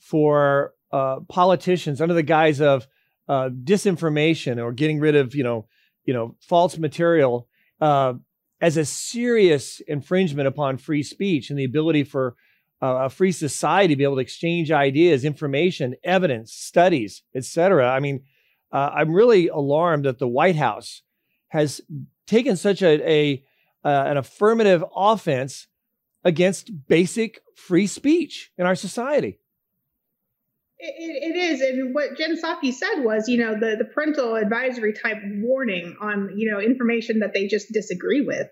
for 0.00 0.74
uh, 0.92 1.20
politicians 1.28 2.00
under 2.00 2.14
the 2.14 2.22
guise 2.22 2.60
of 2.60 2.86
uh, 3.28 3.48
disinformation 3.48 4.62
or 4.62 4.72
getting 4.72 4.98
rid 5.00 5.14
of 5.14 5.34
you 5.34 5.44
know 5.44 5.66
you 6.04 6.12
know 6.12 6.36
false 6.40 6.78
material 6.78 7.48
uh, 7.80 8.14
as 8.60 8.76
a 8.76 8.84
serious 8.84 9.80
infringement 9.80 10.48
upon 10.48 10.76
free 10.76 11.02
speech 11.02 11.50
and 11.50 11.58
the 11.58 11.64
ability 11.64 12.04
for 12.04 12.36
uh, 12.82 13.04
a 13.04 13.10
free 13.10 13.32
society 13.32 13.94
to 13.94 13.98
be 13.98 14.04
able 14.04 14.16
to 14.16 14.22
exchange 14.22 14.70
ideas, 14.70 15.24
information, 15.24 15.94
evidence, 16.02 16.52
studies, 16.52 17.22
etc. 17.34 17.90
I 17.90 18.00
mean, 18.00 18.22
uh, 18.72 18.90
I'm 18.94 19.12
really 19.12 19.48
alarmed 19.48 20.04
that 20.04 20.18
the 20.18 20.28
White 20.28 20.56
House 20.56 21.02
has 21.48 21.80
taken 22.26 22.56
such 22.56 22.82
a, 22.82 23.10
a 23.10 23.44
uh, 23.82 24.04
an 24.06 24.16
affirmative 24.16 24.84
offense 24.94 25.66
against 26.24 26.86
basic 26.86 27.40
free 27.54 27.86
speech 27.86 28.52
in 28.58 28.66
our 28.66 28.74
society. 28.74 29.39
It, 30.82 31.34
it 31.34 31.36
is, 31.36 31.60
and 31.60 31.94
what 31.94 32.16
Jen 32.16 32.40
Psaki 32.40 32.72
said 32.72 33.04
was, 33.04 33.28
you 33.28 33.36
know, 33.36 33.52
the 33.52 33.76
the 33.76 33.84
parental 33.84 34.36
advisory 34.36 34.94
type 34.94 35.18
warning 35.40 35.96
on, 36.00 36.30
you 36.36 36.50
know, 36.50 36.58
information 36.58 37.18
that 37.18 37.34
they 37.34 37.46
just 37.48 37.70
disagree 37.70 38.22
with. 38.22 38.48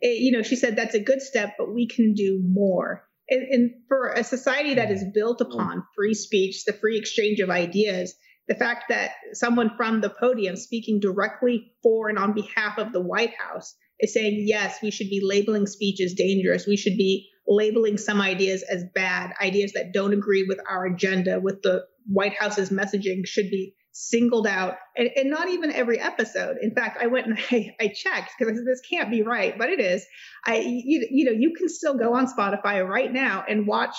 It, 0.00 0.20
you 0.20 0.32
know, 0.32 0.42
she 0.42 0.56
said 0.56 0.76
that's 0.76 0.94
a 0.94 1.00
good 1.00 1.20
step, 1.20 1.54
but 1.58 1.74
we 1.74 1.86
can 1.86 2.14
do 2.14 2.40
more. 2.42 3.06
And, 3.28 3.42
and 3.42 3.70
for 3.88 4.08
a 4.08 4.24
society 4.24 4.74
that 4.74 4.90
is 4.90 5.04
built 5.12 5.40
upon 5.40 5.84
free 5.94 6.14
speech, 6.14 6.64
the 6.64 6.72
free 6.72 6.96
exchange 6.96 7.40
of 7.40 7.50
ideas, 7.50 8.14
the 8.48 8.54
fact 8.54 8.84
that 8.88 9.10
someone 9.32 9.72
from 9.76 10.00
the 10.00 10.10
podium 10.10 10.56
speaking 10.56 11.00
directly 11.00 11.72
for 11.82 12.08
and 12.08 12.18
on 12.18 12.32
behalf 12.32 12.78
of 12.78 12.92
the 12.92 13.00
White 13.00 13.34
House 13.34 13.74
is 13.98 14.14
saying, 14.14 14.44
yes, 14.46 14.78
we 14.82 14.90
should 14.90 15.10
be 15.10 15.20
labeling 15.22 15.66
speech 15.66 16.00
as 16.00 16.14
dangerous. 16.14 16.66
We 16.66 16.76
should 16.76 16.96
be 16.96 17.28
labeling 17.48 17.98
some 17.98 18.20
ideas 18.20 18.62
as 18.62 18.84
bad, 18.94 19.32
ideas 19.40 19.72
that 19.72 19.92
don't 19.92 20.12
agree 20.12 20.44
with 20.48 20.58
our 20.68 20.86
agenda, 20.86 21.40
with 21.40 21.62
the 21.62 21.84
White 22.06 22.34
House's 22.34 22.70
messaging 22.70 23.26
should 23.26 23.50
be 23.50 23.74
singled 23.92 24.46
out 24.46 24.74
and, 24.96 25.08
and 25.16 25.30
not 25.30 25.48
even 25.48 25.72
every 25.72 25.98
episode. 25.98 26.58
In 26.60 26.74
fact, 26.74 27.02
I 27.02 27.06
went 27.06 27.26
and 27.26 27.38
I, 27.50 27.74
I 27.80 27.88
checked 27.88 28.32
because 28.38 28.62
this 28.64 28.82
can't 28.88 29.10
be 29.10 29.22
right, 29.22 29.56
but 29.56 29.70
it 29.70 29.80
is. 29.80 30.04
I, 30.44 30.56
you, 30.58 31.06
you 31.10 31.24
know, 31.24 31.32
you 31.32 31.54
can 31.56 31.68
still 31.68 31.96
go 31.96 32.14
on 32.14 32.26
Spotify 32.26 32.86
right 32.86 33.12
now 33.12 33.44
and 33.48 33.66
watch 33.66 33.96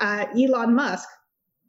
uh, 0.00 0.26
Elon 0.36 0.74
Musk 0.74 1.08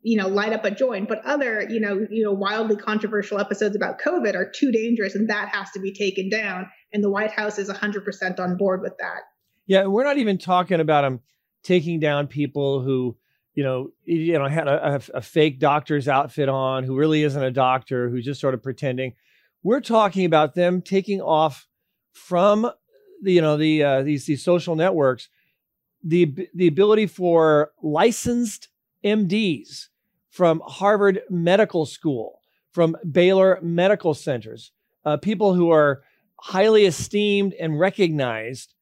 you 0.02 0.18
know 0.18 0.28
light 0.28 0.54
up 0.54 0.64
a 0.66 0.72
joint 0.72 1.10
but 1.10 1.24
other 1.26 1.68
you 1.70 1.80
know 1.80 2.06
you 2.10 2.24
know 2.24 2.32
wildly 2.32 2.76
controversial 2.76 3.40
episodes 3.40 3.76
about 3.76 4.00
covid 4.00 4.36
are 4.36 4.50
too 4.50 4.72
dangerous 4.72 5.16
and 5.16 5.30
that 5.30 5.50
has 5.50 5.70
to 5.72 5.80
be 5.80 5.92
taken 5.92 6.30
down 6.30 6.70
and 6.94 7.04
the 7.04 7.10
white 7.10 7.32
house 7.32 7.60
is 7.60 7.70
100% 7.70 8.40
on 8.40 8.58
board 8.58 8.82
with 8.82 8.98
that 9.00 9.22
yeah 9.70 9.86
we're 9.86 10.04
not 10.04 10.18
even 10.18 10.38
talking 10.38 10.82
about 10.82 11.04
them 11.04 11.22
taking 11.64 12.02
down 12.02 12.28
people 12.28 12.82
who 12.82 13.16
you 13.54 13.64
know 13.64 13.90
you 14.06 14.34
know 14.40 14.48
had 14.48 14.68
a, 14.68 15.02
a, 15.14 15.22
fake 15.22 15.60
doctor's 15.60 16.08
outfit 16.08 16.48
on 16.48 16.84
who 16.84 16.98
really 16.98 17.24
isn't 17.24 17.44
a 17.44 17.52
doctor 17.52 18.10
who's 18.10 18.24
just 18.24 18.40
sort 18.40 18.54
of 18.54 18.64
pretending. 18.64 19.14
We're 19.64 19.82
talking 19.82 20.24
about 20.24 20.56
them 20.56 20.82
taking 20.82 21.20
off 21.20 21.68
from 22.14 22.72
the 23.22 23.34
you 23.34 23.42
know 23.42 23.58
the 23.58 23.84
uh, 23.84 24.04
these 24.04 24.26
these 24.26 24.44
social 24.44 24.76
networks 24.76 25.28
the 26.04 26.48
the 26.54 26.68
ability 26.68 27.08
for 27.08 27.72
licensed 27.84 28.70
MDs 29.04 29.88
from 30.30 30.62
Harvard 30.66 31.22
Medical 31.30 31.86
School, 31.86 32.40
from 32.72 32.96
Baylor 33.12 33.60
Medical 33.62 34.14
Centers, 34.14 34.72
uh, 35.04 35.18
people 35.18 35.54
who 35.54 35.70
are 35.72 36.04
highly 36.40 36.86
esteemed 36.86 37.54
and 37.60 37.78
recognized 37.78 38.76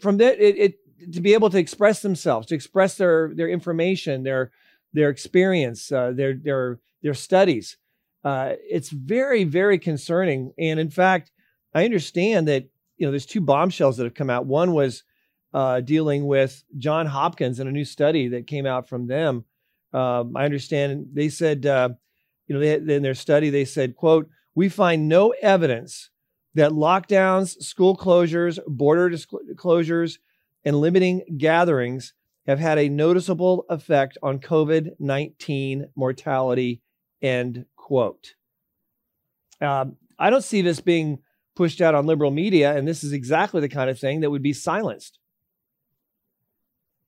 from 0.00 0.18
that 0.18 0.40
it, 0.40 0.56
it, 0.56 1.12
to 1.12 1.20
be 1.20 1.34
able 1.34 1.50
to 1.50 1.58
express 1.58 2.02
themselves, 2.02 2.46
to 2.48 2.54
express 2.54 2.96
their 2.96 3.32
their 3.34 3.48
information, 3.48 4.22
their 4.22 4.50
their 4.92 5.10
experience, 5.10 5.90
uh, 5.92 6.12
their 6.12 6.34
their 6.34 6.80
their 7.02 7.14
studies. 7.14 7.76
Uh, 8.24 8.54
it's 8.68 8.90
very 8.90 9.44
very 9.44 9.78
concerning, 9.78 10.52
and 10.58 10.80
in 10.80 10.90
fact, 10.90 11.30
I 11.74 11.84
understand 11.84 12.48
that 12.48 12.68
you 12.96 13.06
know 13.06 13.10
there's 13.10 13.26
two 13.26 13.40
bombshells 13.40 13.96
that 13.96 14.04
have 14.04 14.14
come 14.14 14.30
out. 14.30 14.46
One 14.46 14.72
was 14.72 15.02
uh, 15.52 15.80
dealing 15.80 16.26
with 16.26 16.64
John 16.78 17.06
Hopkins 17.06 17.60
and 17.60 17.68
a 17.68 17.72
new 17.72 17.84
study 17.84 18.28
that 18.28 18.46
came 18.46 18.66
out 18.66 18.88
from 18.88 19.06
them. 19.06 19.44
Um, 19.92 20.36
I 20.36 20.44
understand 20.44 21.08
they 21.12 21.28
said, 21.28 21.66
uh, 21.66 21.90
you 22.48 22.54
know, 22.54 22.60
they, 22.60 22.94
in 22.94 23.02
their 23.02 23.14
study 23.14 23.50
they 23.50 23.64
said, 23.64 23.94
"quote 23.94 24.28
We 24.54 24.68
find 24.68 25.08
no 25.08 25.34
evidence 25.42 26.10
that 26.54 26.72
lockdowns, 26.72 27.60
school 27.62 27.96
closures, 27.96 28.58
border 28.66 29.10
closures, 29.10 30.18
and 30.64 30.80
limiting 30.80 31.22
gatherings 31.36 32.14
have 32.46 32.58
had 32.58 32.78
a 32.78 32.88
noticeable 32.88 33.64
effect 33.68 34.18
on 34.22 34.38
COVID 34.38 34.92
19 34.98 35.86
mortality. 35.96 36.80
End 37.22 37.64
quote. 37.76 38.34
Um, 39.60 39.96
I 40.18 40.30
don't 40.30 40.44
see 40.44 40.62
this 40.62 40.80
being 40.80 41.20
pushed 41.56 41.80
out 41.80 41.94
on 41.94 42.06
liberal 42.06 42.30
media, 42.30 42.76
and 42.76 42.86
this 42.86 43.02
is 43.04 43.12
exactly 43.12 43.60
the 43.60 43.68
kind 43.68 43.88
of 43.88 43.98
thing 43.98 44.20
that 44.20 44.30
would 44.30 44.42
be 44.42 44.52
silenced. 44.52 45.18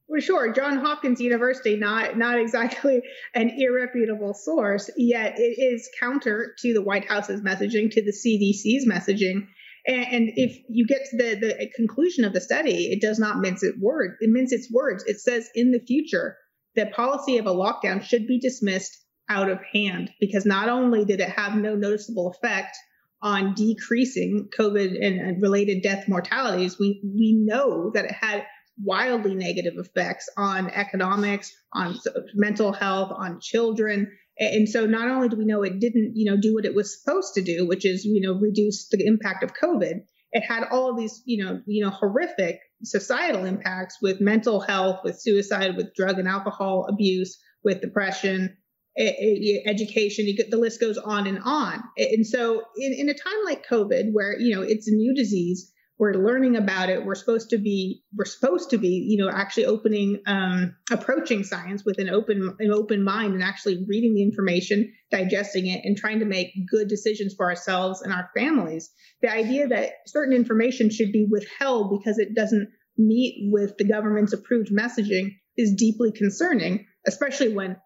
Well, 0.08 0.20
sure, 0.20 0.52
John 0.52 0.78
Hopkins 0.78 1.20
University, 1.20 1.76
not 1.76 2.16
not 2.16 2.38
exactly 2.38 3.02
an 3.34 3.50
irreputable 3.58 4.34
source, 4.34 4.88
yet 4.96 5.34
it 5.38 5.60
is 5.60 5.90
counter 5.98 6.54
to 6.60 6.72
the 6.72 6.82
White 6.82 7.06
House's 7.06 7.40
messaging, 7.40 7.90
to 7.90 8.02
the 8.02 8.12
CDC's 8.12 8.86
messaging. 8.86 9.48
And, 9.86 10.06
and 10.10 10.32
if 10.36 10.58
you 10.68 10.86
get 10.86 11.06
to 11.10 11.16
the, 11.16 11.34
the 11.34 11.70
conclusion 11.75 12.25
of 12.25 12.32
the 12.32 12.40
study, 12.40 12.92
it 12.92 13.00
does 13.00 13.18
not 13.18 13.38
mince 13.38 13.62
its 13.62 13.78
word. 13.78 14.16
It 14.20 14.30
mince 14.30 14.52
its 14.52 14.70
words. 14.70 15.04
It 15.06 15.20
says 15.20 15.48
in 15.54 15.70
the 15.72 15.80
future, 15.80 16.36
the 16.75 16.86
policy 16.86 17.38
of 17.38 17.46
a 17.46 17.54
lockdown 17.54 18.02
should 18.02 18.26
be 18.26 18.38
dismissed 18.38 18.96
out 19.28 19.50
of 19.50 19.58
hand 19.72 20.10
because 20.20 20.46
not 20.46 20.68
only 20.68 21.04
did 21.04 21.20
it 21.20 21.30
have 21.30 21.56
no 21.56 21.75
noticeable 21.75 22.30
effect 22.30 22.76
on 23.22 23.54
decreasing 23.54 24.48
COVID 24.56 25.04
and 25.04 25.42
related 25.42 25.82
death 25.82 26.06
mortalities, 26.06 26.78
we 26.78 27.00
we 27.02 27.32
know 27.32 27.90
that 27.94 28.04
it 28.04 28.12
had 28.12 28.44
wildly 28.83 29.35
negative 29.35 29.75
effects 29.76 30.28
on 30.37 30.71
economics, 30.71 31.54
on 31.73 31.99
mental 32.35 32.73
health, 32.73 33.12
on 33.16 33.40
children. 33.40 34.11
And 34.38 34.68
so 34.68 34.87
not 34.87 35.09
only 35.09 35.28
do 35.28 35.37
we 35.37 35.47
know 35.47 35.62
it 35.62 35.80
didn't, 35.80 36.12
you 36.14 36.30
know, 36.30 36.37
do 36.37 36.54
what 36.54 36.66
it 36.66 36.75
was 36.75 37.00
supposed 37.00 37.35
to 37.35 37.42
do, 37.42 37.66
which 37.66 37.87
is, 37.87 38.04
you 38.04 38.21
know, 38.21 38.38
reduce 38.38 38.88
the 38.88 39.04
impact 39.06 39.42
of 39.42 39.54
COVID, 39.54 40.00
it 40.33 40.40
had 40.42 40.64
all 40.71 40.90
of 40.90 40.99
these, 40.99 41.23
you 41.25 41.42
know, 41.42 41.62
you 41.66 41.85
know, 41.85 41.90
horrific 41.90 42.61
societal 42.85 43.45
impacts 43.47 43.97
with 44.02 44.21
mental 44.21 44.61
health, 44.61 45.00
with 45.04 45.18
suicide, 45.18 45.76
with 45.76 45.95
drug 45.95 46.18
and 46.18 46.28
alcohol 46.28 46.87
abuse, 46.90 47.38
with 47.64 47.80
depression, 47.80 48.56
education, 48.99 50.26
the 50.50 50.56
list 50.56 50.80
goes 50.80 50.99
on 50.99 51.26
and 51.26 51.38
on. 51.45 51.83
And 51.97 52.26
so 52.26 52.62
in, 52.76 52.92
in 52.92 53.09
a 53.09 53.14
time 53.14 53.45
like 53.45 53.66
COVID, 53.66 54.12
where, 54.12 54.38
you 54.38 54.54
know, 54.54 54.62
it's 54.62 54.88
a 54.88 54.95
new 54.95 55.14
disease, 55.14 55.73
we're 55.98 56.12
learning 56.12 56.56
about 56.56 56.90
it. 56.90 57.04
We're 57.04 57.14
supposed 57.14 57.50
to 57.50 57.58
be 57.58 58.02
we're 58.14 58.26
supposed 58.26 58.70
to 58.70 58.78
be 58.78 59.06
you 59.08 59.16
know 59.16 59.30
actually 59.30 59.66
opening 59.66 60.20
um, 60.26 60.76
approaching 60.90 61.42
science 61.42 61.84
with 61.84 61.98
an 61.98 62.10
open 62.10 62.54
an 62.58 62.70
open 62.70 63.02
mind 63.02 63.34
and 63.34 63.42
actually 63.42 63.84
reading 63.88 64.14
the 64.14 64.22
information 64.22 64.92
digesting 65.10 65.66
it 65.66 65.80
and 65.84 65.96
trying 65.96 66.18
to 66.18 66.26
make 66.26 66.52
good 66.70 66.88
decisions 66.88 67.34
for 67.34 67.46
ourselves 67.46 68.02
and 68.02 68.12
our 68.12 68.28
families. 68.36 68.90
The 69.22 69.32
idea 69.32 69.68
that 69.68 69.92
certain 70.06 70.34
information 70.34 70.90
should 70.90 71.12
be 71.12 71.26
withheld 71.30 71.98
because 71.98 72.18
it 72.18 72.34
doesn't 72.34 72.68
meet 72.98 73.50
with 73.50 73.76
the 73.78 73.84
government's 73.84 74.32
approved 74.32 74.70
messaging 74.70 75.36
is 75.56 75.74
deeply 75.74 76.12
concerning 76.12 76.86
especially 77.06 77.52
when 77.52 77.76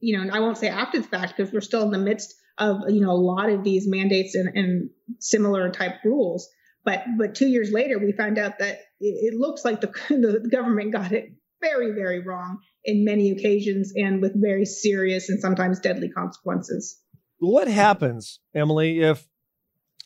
you 0.00 0.16
know 0.16 0.22
and 0.22 0.32
i 0.32 0.40
won't 0.40 0.58
say 0.58 0.68
after 0.68 1.00
the 1.00 1.06
fact 1.06 1.36
because 1.36 1.52
we're 1.52 1.60
still 1.60 1.82
in 1.82 1.92
the 1.92 1.98
midst 1.98 2.34
of 2.58 2.78
you 2.88 3.00
know 3.00 3.10
a 3.10 3.12
lot 3.12 3.48
of 3.48 3.62
these 3.62 3.86
mandates 3.86 4.34
and, 4.34 4.56
and 4.56 4.90
similar 5.20 5.70
type 5.70 5.94
rules 6.04 6.48
but 6.84 7.04
but 7.18 7.34
two 7.34 7.48
years 7.48 7.70
later, 7.72 7.98
we 7.98 8.12
found 8.12 8.38
out 8.38 8.58
that 8.58 8.80
it, 9.00 9.32
it 9.32 9.34
looks 9.34 9.64
like 9.64 9.80
the, 9.80 9.88
the 10.08 10.48
government 10.50 10.92
got 10.92 11.12
it 11.12 11.32
very 11.60 11.92
very 11.92 12.22
wrong 12.22 12.58
in 12.84 13.04
many 13.04 13.30
occasions 13.30 13.92
and 13.96 14.22
with 14.22 14.40
very 14.40 14.64
serious 14.64 15.28
and 15.28 15.40
sometimes 15.40 15.80
deadly 15.80 16.08
consequences. 16.08 17.00
What 17.38 17.68
happens, 17.68 18.40
Emily, 18.54 19.00
if 19.00 19.28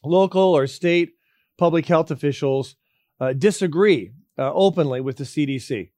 local 0.05 0.57
or 0.57 0.67
state 0.67 1.11
public 1.59 1.87
health 1.87 2.11
officials 2.11 2.76
uh, 3.21 3.33
disagree 3.33 4.12
uh, 4.38 4.52
openly 4.52 5.00
with 5.00 5.17
the 5.17 5.25
CDC? 5.25 5.91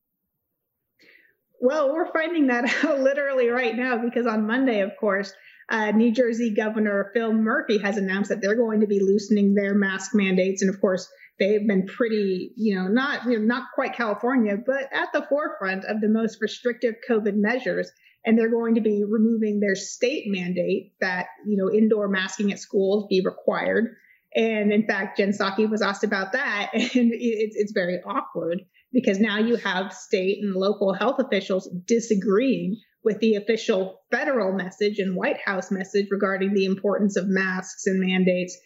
Well, 1.61 1.93
we're 1.93 2.13
finding 2.13 2.49
that 2.49 2.65
out 2.85 3.01
literally 3.01 3.49
right 3.49 3.75
now 3.75 3.97
because 3.97 4.27
on 4.27 4.47
Monday, 4.47 4.81
of 4.81 4.93
course, 5.01 5.33
uh, 5.69 5.91
New 5.93 6.13
Jersey 6.13 6.55
Governor 6.55 7.11
Phil 7.15 7.33
Murphy 7.33 7.79
has 7.79 7.97
announced 7.97 8.29
that 8.31 8.41
they're 8.41 8.57
going 8.57 8.81
to 8.81 8.87
be 8.87 9.01
loosening 9.01 9.55
their 9.55 9.75
mask 9.75 10.15
mandates, 10.15 10.63
and 10.63 10.73
of 10.73 10.81
course, 10.81 11.09
they've 11.39 11.67
been 11.67 11.87
pretty, 11.87 12.53
you 12.57 12.75
know, 12.77 12.89
not 12.89 13.25
you 13.25 13.39
know, 13.39 13.45
not 13.45 13.69
quite 13.75 13.95
California, 13.95 14.57
but 14.65 14.93
at 14.93 15.13
the 15.13 15.27
forefront 15.29 15.85
of 15.85 16.01
the 16.01 16.09
most 16.09 16.39
restrictive 16.41 16.95
COVID 17.09 17.35
measures. 17.35 17.91
And 18.27 18.39
they're 18.39 18.51
going 18.51 18.77
to 18.77 18.81
be 18.81 19.05
removing 19.07 19.61
their 19.61 19.75
state 19.75 20.25
mandate 20.27 20.95
that 21.01 21.27
you 21.47 21.57
know 21.57 21.71
indoor 21.71 22.09
masking 22.09 22.53
at 22.53 22.59
schools 22.59 23.07
be 23.09 23.23
required. 23.25 23.97
And 24.35 24.73
in 24.73 24.87
fact, 24.87 25.19
Jen 25.19 25.31
Psaki 25.31 25.71
was 25.71 25.83
asked 25.83 26.05
about 26.05 26.33
that, 26.33 26.71
and 26.75 27.13
it's 27.13 27.57
it's 27.57 27.73
very 27.73 28.01
awkward 28.05 28.63
because 28.93 29.19
now 29.19 29.39
you 29.39 29.57
have 29.57 29.93
state 29.93 30.39
and 30.43 30.55
local 30.55 30.93
health 30.93 31.19
officials 31.19 31.69
disagreeing 31.87 32.81
with 33.05 33.19
the 33.21 33.37
official 33.37 34.01
federal 34.11 34.53
message 34.53 34.99
and 34.99 35.15
White 35.15 35.39
House 35.45 35.71
message 35.71 36.07
regarding 36.11 36.55
the 36.55 36.65
importance 36.65 37.17
of 37.17 37.27
masks 37.29 37.87
and 37.87 38.01
mandates 38.01 38.57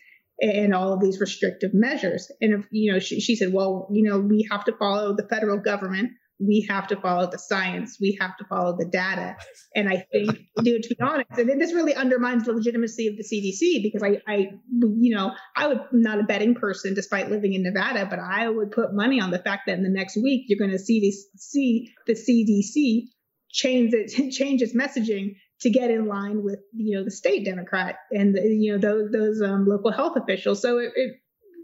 and 0.40 0.75
all 0.75 0.92
of 0.92 1.00
these 1.00 1.21
restrictive 1.21 1.75
measures. 1.75 2.30
And, 2.40 2.54
if, 2.54 2.66
you 2.71 2.92
know, 2.92 3.00
she, 3.00 3.21
she 3.21 3.35
said, 3.35 3.52
well, 3.52 3.88
you 3.90 4.09
know, 4.09 4.18
we 4.21 4.47
have 4.50 4.64
to 4.66 4.73
follow 4.73 5.14
the 5.16 5.26
federal 5.28 5.59
government. 5.59 6.12
We 6.40 6.64
have 6.71 6.87
to 6.88 6.97
follow 6.97 7.28
the 7.28 7.38
science. 7.38 7.99
We 8.00 8.16
have 8.21 8.37
to 8.37 8.45
follow 8.45 8.76
the 8.78 8.85
data. 8.85 9.35
And 9.75 9.88
I 9.88 10.07
think, 10.12 10.38
dude, 10.62 10.85
to 10.85 10.88
be 10.90 10.97
honest, 11.00 11.33
and 11.33 11.61
this 11.61 11.73
really 11.73 11.97
undermines 11.97 12.45
the 12.45 12.52
legitimacy 12.52 13.09
of 13.09 13.16
the 13.16 13.25
CDC 13.25 13.83
because 13.83 14.04
I, 14.04 14.23
I, 14.33 14.50
you 14.71 15.16
know, 15.16 15.33
I 15.57 15.66
would 15.66 15.80
I'm 15.92 16.02
not 16.02 16.21
a 16.21 16.23
betting 16.23 16.54
person 16.54 16.95
despite 16.95 17.28
living 17.28 17.54
in 17.54 17.64
Nevada, 17.64 18.07
but 18.09 18.21
I 18.21 18.49
would 18.49 18.71
put 18.71 18.95
money 18.95 19.21
on 19.21 19.33
the 19.33 19.40
fact 19.40 19.62
that 19.66 19.78
in 19.78 19.83
the 19.83 19.90
next 19.90 20.16
week 20.16 20.45
you're 20.47 20.61
going 20.61 20.71
to 20.71 20.78
see 20.78 21.00
this, 21.00 21.26
see 21.37 21.92
the 22.07 22.14
CDC 22.14 23.09
change 23.50 23.93
it 23.95 24.09
change 24.33 24.62
its 24.62 24.75
messaging 24.75 25.37
to 25.61 25.71
get 25.71 25.90
in 25.90 26.07
line 26.07 26.43
with 26.43 26.61
you 26.73 26.97
know 26.97 27.05
the 27.05 27.11
state 27.11 27.45
Democrat 27.45 27.97
and 28.11 28.35
the, 28.35 28.40
you 28.43 28.73
know 28.73 28.78
those 28.78 29.11
those 29.11 29.43
um, 29.43 29.67
local 29.67 29.90
health 29.90 30.17
officials. 30.17 30.62
So 30.62 30.78
it, 30.78 30.93
it, 30.95 31.17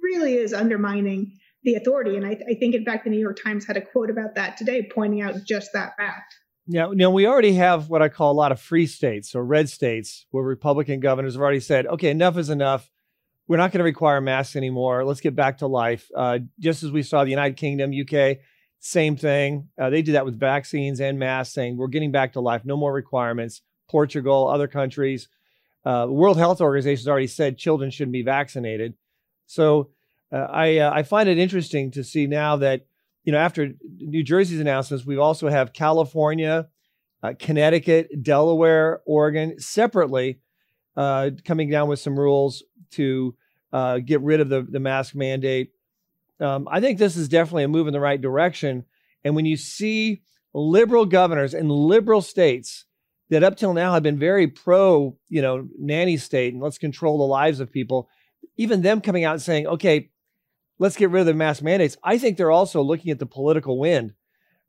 really 0.03 0.35
is 0.35 0.53
undermining 0.53 1.33
the 1.63 1.77
authority. 1.77 2.15
And 2.15 2.27
I, 2.27 2.33
I, 2.33 2.55
think 2.61 2.75
in 2.75 2.85
fact 2.85 3.05
the 3.05 3.11
New 3.11 3.19
York 3.19 3.39
Times 3.43 3.67
had 3.67 3.79
a 3.79 3.81
quote 3.81 4.11
about 4.11 4.35
that 4.35 4.59
today, 4.59 4.87
pointing 4.95 5.23
out 5.23 5.37
just 5.49 5.71
that 5.73 5.97
fact. 5.97 6.35
Now, 6.67 6.91
now 6.93 7.11
we 7.11 7.27
already 7.27 7.55
have 7.55 7.89
what 7.89 8.03
I 8.03 8.11
call 8.11 8.31
a 8.31 8.35
lot 8.35 8.53
of 8.53 8.61
free 8.61 8.87
states 8.87 9.35
or 9.35 9.43
red 9.45 9.71
states 9.71 10.27
where 10.31 10.45
Republican 10.45 11.01
governors 11.01 11.35
have 11.35 11.41
already 11.41 11.61
said, 11.61 11.87
okay, 11.87 12.11
enough 12.11 12.37
is 12.37 12.51
enough. 12.51 12.91
We're 13.49 13.57
not 13.57 13.73
going 13.73 13.79
to 13.79 13.85
require 13.85 14.21
masks 14.21 14.57
anymore. 14.57 15.05
Let's 15.05 15.21
get 15.21 15.35
back 15.35 15.59
to 15.59 15.67
life. 15.67 16.11
Uh, 16.15 16.41
just 16.59 16.83
as 16.83 16.91
we 16.91 17.03
saw 17.03 17.25
the 17.25 17.31
United 17.31 17.57
Kingdom, 17.57 17.93
UK, 17.93 18.39
same 18.87 19.17
thing. 19.17 19.71
Uh, 19.79 19.89
they 19.89 20.03
did 20.03 20.15
that 20.15 20.27
with 20.27 20.39
vaccines 20.39 21.01
and 21.01 21.19
masks, 21.19 21.55
saying 21.55 21.79
we're 21.79 21.87
getting 21.87 22.13
back 22.13 22.35
to 22.35 22.41
life, 22.41 22.67
no 22.67 22.77
more 22.77 22.93
requirements. 22.93 23.63
Portugal, 23.89 24.47
other 24.47 24.69
countries. 24.69 25.27
Uh, 25.87 26.07
World 26.11 26.37
Health 26.37 26.61
Organization 26.61 27.01
has 27.01 27.09
already 27.09 27.27
said 27.27 27.57
children 27.57 27.91
shouldn't 27.91 28.13
be 28.13 28.23
vaccinated. 28.23 28.93
So 29.47 29.89
uh, 30.31 30.49
I 30.51 30.79
uh, 30.79 30.91
I 30.93 31.03
find 31.03 31.31
it 31.31 31.39
interesting 31.39 31.93
to 31.93 32.05
see 32.05 32.27
now 32.27 32.57
that 32.57 32.85
you 33.23 33.33
know 33.33 33.39
after 33.39 33.73
New 33.97 34.23
Jersey's 34.23 34.61
announcements, 34.61 35.07
we 35.07 35.17
also 35.17 35.49
have 35.49 35.73
California, 35.73 36.69
uh, 37.23 37.33
Connecticut, 37.39 38.23
Delaware, 38.23 39.01
Oregon 39.07 39.59
separately 39.59 40.41
uh, 40.95 41.31
coming 41.47 41.71
down 41.71 41.89
with 41.89 42.01
some 42.01 42.19
rules 42.19 42.63
to 42.93 43.35
uh, 43.73 43.99
get 43.99 44.21
rid 44.21 44.41
of 44.41 44.51
the 44.51 44.61
the 44.63 44.81
mask 44.81 45.15
mandate. 45.15 45.74
Um, 46.45 46.69
I 46.71 46.81
think 46.81 46.99
this 46.99 47.17
is 47.17 47.29
definitely 47.29 47.65
a 47.65 47.69
move 47.69 47.87
in 47.87 47.93
the 47.93 48.01
right 48.01 48.21
direction. 48.21 48.85
And 49.25 49.35
when 49.35 49.47
you 49.47 49.57
see 49.57 50.23
liberal 50.53 51.07
governors 51.07 51.55
in 51.55 51.69
liberal 51.69 52.21
states 52.21 52.85
that 53.31 53.43
up 53.43 53.57
till 53.57 53.73
now 53.73 53.95
have 53.95 54.03
been 54.03 54.19
very 54.19 54.47
pro, 54.47 55.17
you 55.29 55.43
know, 55.43 55.67
nanny 55.79 56.17
state 56.17 56.53
and 56.53 56.63
let's 56.63 56.79
control 56.79 57.19
the 57.19 57.25
lives 57.25 57.61
of 57.61 57.73
people, 57.73 58.09
even 58.57 58.83
them 58.83 59.01
coming 59.01 59.25
out 59.25 59.33
and 59.33 59.43
saying, 59.43 59.67
okay, 59.67 60.11
let's 60.79 60.97
get 60.97 61.11
rid 61.11 61.21
of 61.21 61.27
the 61.27 61.35
mask 61.35 61.63
mandates. 61.63 61.97
I 62.05 62.19
think 62.19 62.37
they're 62.37 62.51
also 62.51 62.83
looking 62.83 63.11
at 63.11 63.19
the 63.19 63.27
political 63.27 63.79
wind, 63.79 64.13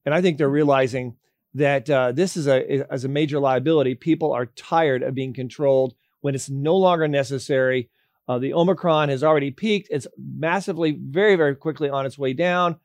and 0.05 0.15
I 0.15 0.21
think 0.21 0.37
they're 0.37 0.49
realizing 0.49 1.17
that 1.53 1.89
uh, 1.89 2.11
this 2.11 2.37
is 2.37 2.47
a 2.47 2.85
as 2.91 3.05
a 3.05 3.09
major 3.09 3.39
liability. 3.39 3.95
People 3.95 4.31
are 4.31 4.45
tired 4.45 5.03
of 5.03 5.15
being 5.15 5.33
controlled 5.33 5.95
when 6.21 6.35
it's 6.35 6.49
no 6.49 6.75
longer 6.75 7.07
necessary. 7.07 7.89
Uh, 8.27 8.39
the 8.39 8.53
Omicron 8.53 9.09
has 9.09 9.23
already 9.23 9.51
peaked. 9.51 9.87
It's 9.91 10.07
massively, 10.17 10.91
very, 10.91 11.35
very 11.35 11.55
quickly 11.55 11.89
on 11.89 12.05
its 12.05 12.17
way 12.17 12.33
down. 12.33 12.77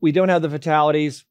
We 0.00 0.12
don't 0.12 0.30
have 0.30 0.42
the 0.42 0.50
fatalities 0.50 1.24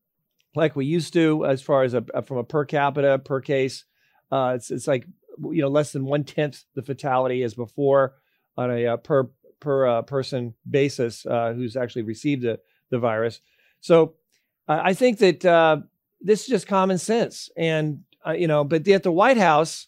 like 0.55 0.75
we 0.75 0.85
used 0.85 1.13
to, 1.13 1.45
as 1.45 1.61
far 1.61 1.83
as 1.83 1.93
a, 1.93 2.03
from 2.23 2.37
a 2.37 2.43
per 2.43 2.65
capita 2.65 3.19
per 3.19 3.41
case. 3.41 3.85
Uh, 4.31 4.53
it's 4.55 4.71
it's 4.71 4.87
like 4.87 5.05
you 5.51 5.61
know 5.61 5.67
less 5.67 5.91
than 5.91 6.05
one 6.05 6.23
tenth 6.23 6.63
the 6.75 6.81
fatality 6.81 7.43
as 7.43 7.53
before 7.53 8.15
on 8.57 8.71
a 8.71 8.85
uh, 8.87 8.97
per 8.97 9.29
per 9.59 9.87
uh, 9.87 10.01
person 10.03 10.53
basis 10.69 11.25
uh, 11.25 11.53
who's 11.53 11.75
actually 11.75 12.03
received 12.03 12.43
the 12.43 12.59
the 12.89 12.99
virus. 12.99 13.41
So 13.81 14.15
I 14.67 14.93
think 14.93 15.19
that 15.19 15.45
uh, 15.45 15.77
this 16.21 16.41
is 16.41 16.47
just 16.47 16.67
common 16.67 16.97
sense, 16.97 17.49
and 17.55 18.03
you 18.35 18.47
know, 18.47 18.63
but 18.63 18.87
at 18.87 19.03
the 19.03 19.11
White 19.11 19.37
House 19.37 19.87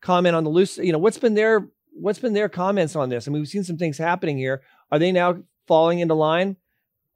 comment 0.00 0.36
on 0.36 0.44
the 0.44 0.50
loose, 0.50 0.78
you 0.78 0.92
know, 0.92 0.98
what's 0.98 1.18
been 1.18 1.34
their 1.34 1.68
what's 1.94 2.18
been 2.18 2.32
their 2.34 2.48
comments 2.48 2.96
on 2.96 3.08
this? 3.08 3.26
I 3.26 3.30
mean, 3.30 3.40
we've 3.40 3.48
seen 3.48 3.64
some 3.64 3.78
things 3.78 3.98
happening 3.98 4.36
here. 4.38 4.62
Are 4.90 4.98
they 4.98 5.12
now 5.12 5.38
falling 5.66 6.00
into 6.00 6.14
line? 6.14 6.56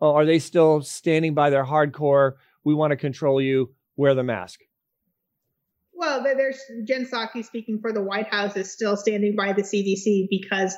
Or 0.01 0.23
are 0.23 0.25
they 0.25 0.39
still 0.39 0.83
standing 0.83 1.35
by 1.35 1.51
their 1.51 1.65
hardcore? 1.65 2.35
We 2.65 2.75
want 2.75 2.93
to 2.93 2.97
control 2.97 3.41
you. 3.41 3.75
Wear 3.97 4.15
the 4.15 4.23
mask. 4.23 4.61
Well, 5.93 6.23
there's 6.23 6.61
Jen 6.87 7.07
Psaki 7.07 7.45
speaking 7.45 7.81
for 7.81 7.93
the 7.93 8.03
White 8.03 8.29
House 8.29 8.57
is 8.57 8.73
still 8.73 8.97
standing 8.97 9.35
by 9.37 9.53
the 9.53 9.63
CDC 9.63 10.29
because 10.31 10.77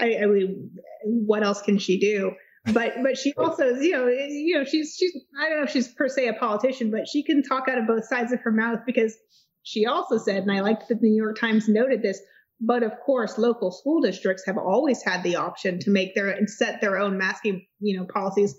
I, 0.00 0.18
I 0.22 0.26
mean, 0.26 0.70
what 1.02 1.42
else 1.42 1.60
can 1.60 1.78
she 1.78 1.98
do? 1.98 2.32
But 2.72 2.94
but 3.02 3.18
she 3.18 3.32
also 3.36 3.70
you 3.74 3.92
know 3.92 4.06
eh, 4.06 4.28
you 4.28 4.56
know 4.56 4.64
she's 4.64 4.96
she's 4.96 5.12
I 5.40 5.48
don't 5.48 5.58
know 5.58 5.64
if 5.64 5.70
she's 5.70 5.88
per 5.88 6.08
se 6.08 6.28
a 6.28 6.34
politician, 6.34 6.92
but 6.92 7.08
she 7.08 7.24
can 7.24 7.42
talk 7.42 7.68
out 7.68 7.78
of 7.78 7.88
both 7.88 8.06
sides 8.06 8.32
of 8.32 8.40
her 8.42 8.52
mouth 8.52 8.80
because 8.86 9.16
she 9.62 9.86
also 9.86 10.18
said, 10.18 10.42
and 10.42 10.52
I 10.52 10.60
like 10.60 10.86
that 10.88 11.00
the 11.00 11.08
New 11.08 11.20
York 11.20 11.38
Times 11.38 11.68
noted 11.68 12.02
this. 12.02 12.20
But 12.60 12.82
of 12.82 12.92
course, 13.04 13.38
local 13.38 13.70
school 13.70 14.00
districts 14.00 14.44
have 14.46 14.58
always 14.58 15.02
had 15.02 15.22
the 15.22 15.36
option 15.36 15.78
to 15.80 15.90
make 15.90 16.14
their 16.14 16.30
and 16.30 16.48
set 16.48 16.80
their 16.80 16.98
own 16.98 17.16
masking 17.18 17.66
you 17.80 17.98
know 17.98 18.04
policies 18.04 18.54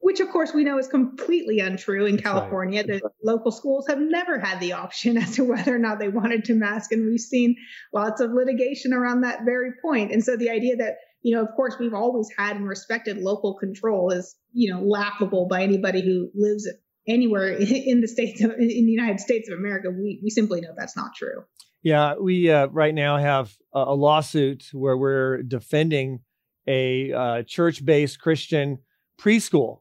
which 0.00 0.20
of 0.20 0.28
course 0.30 0.54
we 0.54 0.64
know 0.64 0.78
is 0.78 0.88
completely 0.88 1.60
untrue 1.60 2.06
in 2.06 2.16
That's 2.16 2.26
California. 2.26 2.80
Right. 2.80 2.86
The 2.86 3.00
right. 3.04 3.12
local 3.24 3.50
schools 3.50 3.86
have 3.88 3.98
never 3.98 4.38
had 4.38 4.60
the 4.60 4.74
option 4.74 5.16
as 5.22 5.34
to 5.36 5.44
whether 5.44 5.74
or 5.74 5.78
not 5.78 5.98
they 5.98 6.08
wanted 6.08 6.44
to 6.46 6.54
mask, 6.54 6.92
and 6.92 7.06
we've 7.06 7.20
seen 7.20 7.56
lots 7.92 8.20
of 8.20 8.30
litigation 8.32 8.92
around 8.92 9.22
that 9.22 9.44
very 9.44 9.72
point. 9.82 10.12
And 10.12 10.22
so 10.24 10.36
the 10.36 10.50
idea 10.50 10.76
that 10.76 10.94
you 11.20 11.34
know, 11.34 11.42
of 11.42 11.48
course, 11.56 11.76
we've 11.80 11.94
always 11.94 12.28
had 12.38 12.56
and 12.56 12.68
respected 12.68 13.18
local 13.18 13.54
control 13.54 14.10
is 14.10 14.36
you 14.52 14.72
know 14.72 14.80
laughable 14.80 15.48
by 15.48 15.62
anybody 15.62 16.00
who 16.00 16.30
lives 16.34 16.68
anywhere 17.06 17.48
in 17.58 18.00
the 18.00 18.08
states 18.08 18.42
of, 18.42 18.52
in 18.52 18.58
the 18.58 18.92
United 18.92 19.20
States 19.20 19.50
of 19.50 19.58
America. 19.58 19.90
We 19.90 20.20
we 20.22 20.30
simply 20.30 20.60
know 20.60 20.74
that's 20.76 20.96
not 20.96 21.14
true. 21.16 21.44
Yeah, 21.82 22.14
we 22.20 22.50
uh, 22.50 22.66
right 22.68 22.94
now 22.94 23.18
have 23.18 23.54
a, 23.72 23.78
a, 23.78 23.94
lawsuit 23.94 24.68
where 24.72 24.96
we're 24.96 25.42
defending 25.42 26.20
a 26.66 27.12
uh, 27.12 27.42
church-based 27.44 28.20
Christian 28.20 28.78
preschool 29.20 29.80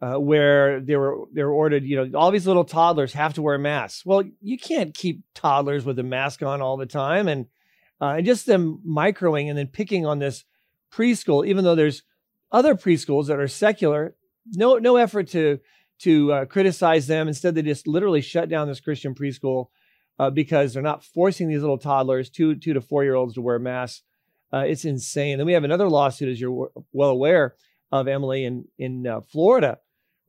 uh, 0.00 0.18
where 0.18 0.80
they 0.80 0.96
were 0.96 1.24
they 1.32 1.42
were 1.42 1.52
ordered, 1.52 1.84
you 1.84 1.96
know, 1.96 2.18
all 2.18 2.30
these 2.30 2.46
little 2.46 2.64
toddlers 2.64 3.12
have 3.12 3.34
to 3.34 3.42
wear 3.42 3.58
masks. 3.58 4.04
Well, 4.04 4.24
you 4.40 4.58
can't 4.58 4.94
keep 4.94 5.22
toddlers 5.34 5.84
with 5.84 5.98
a 5.98 6.02
mask 6.02 6.42
on 6.42 6.60
all 6.60 6.76
the 6.76 6.86
time, 6.86 7.28
and 7.28 7.46
uh, 8.00 8.14
and 8.16 8.26
just 8.26 8.46
them 8.46 8.80
microing 8.86 9.48
and 9.48 9.56
then 9.56 9.68
picking 9.68 10.04
on 10.04 10.18
this 10.18 10.44
preschool, 10.92 11.46
even 11.46 11.64
though 11.64 11.76
there's 11.76 12.02
other 12.50 12.74
preschools 12.74 13.26
that 13.26 13.38
are 13.38 13.48
secular. 13.48 14.16
No 14.46 14.78
no 14.78 14.96
effort 14.96 15.28
to 15.28 15.60
to 16.00 16.32
uh, 16.32 16.44
criticize 16.46 17.06
them. 17.06 17.28
Instead, 17.28 17.54
they 17.54 17.62
just 17.62 17.86
literally 17.86 18.20
shut 18.20 18.48
down 18.48 18.66
this 18.66 18.80
Christian 18.80 19.14
preschool 19.14 19.66
uh, 20.18 20.30
because 20.30 20.74
they're 20.74 20.82
not 20.82 21.04
forcing 21.04 21.48
these 21.48 21.60
little 21.60 21.78
toddlers, 21.78 22.30
two 22.30 22.54
two 22.54 22.74
to 22.74 22.80
four 22.80 23.04
year 23.04 23.14
olds, 23.14 23.34
to 23.34 23.42
wear 23.42 23.58
masks. 23.58 24.02
Uh, 24.52 24.64
it's 24.66 24.84
insane. 24.84 25.38
Then 25.38 25.46
we 25.46 25.54
have 25.54 25.64
another 25.64 25.88
lawsuit, 25.88 26.28
as 26.28 26.40
you're 26.40 26.70
well 26.92 27.10
aware 27.10 27.54
of, 27.90 28.08
Emily, 28.08 28.44
in 28.44 28.66
in 28.78 29.06
uh, 29.06 29.20
Florida 29.20 29.78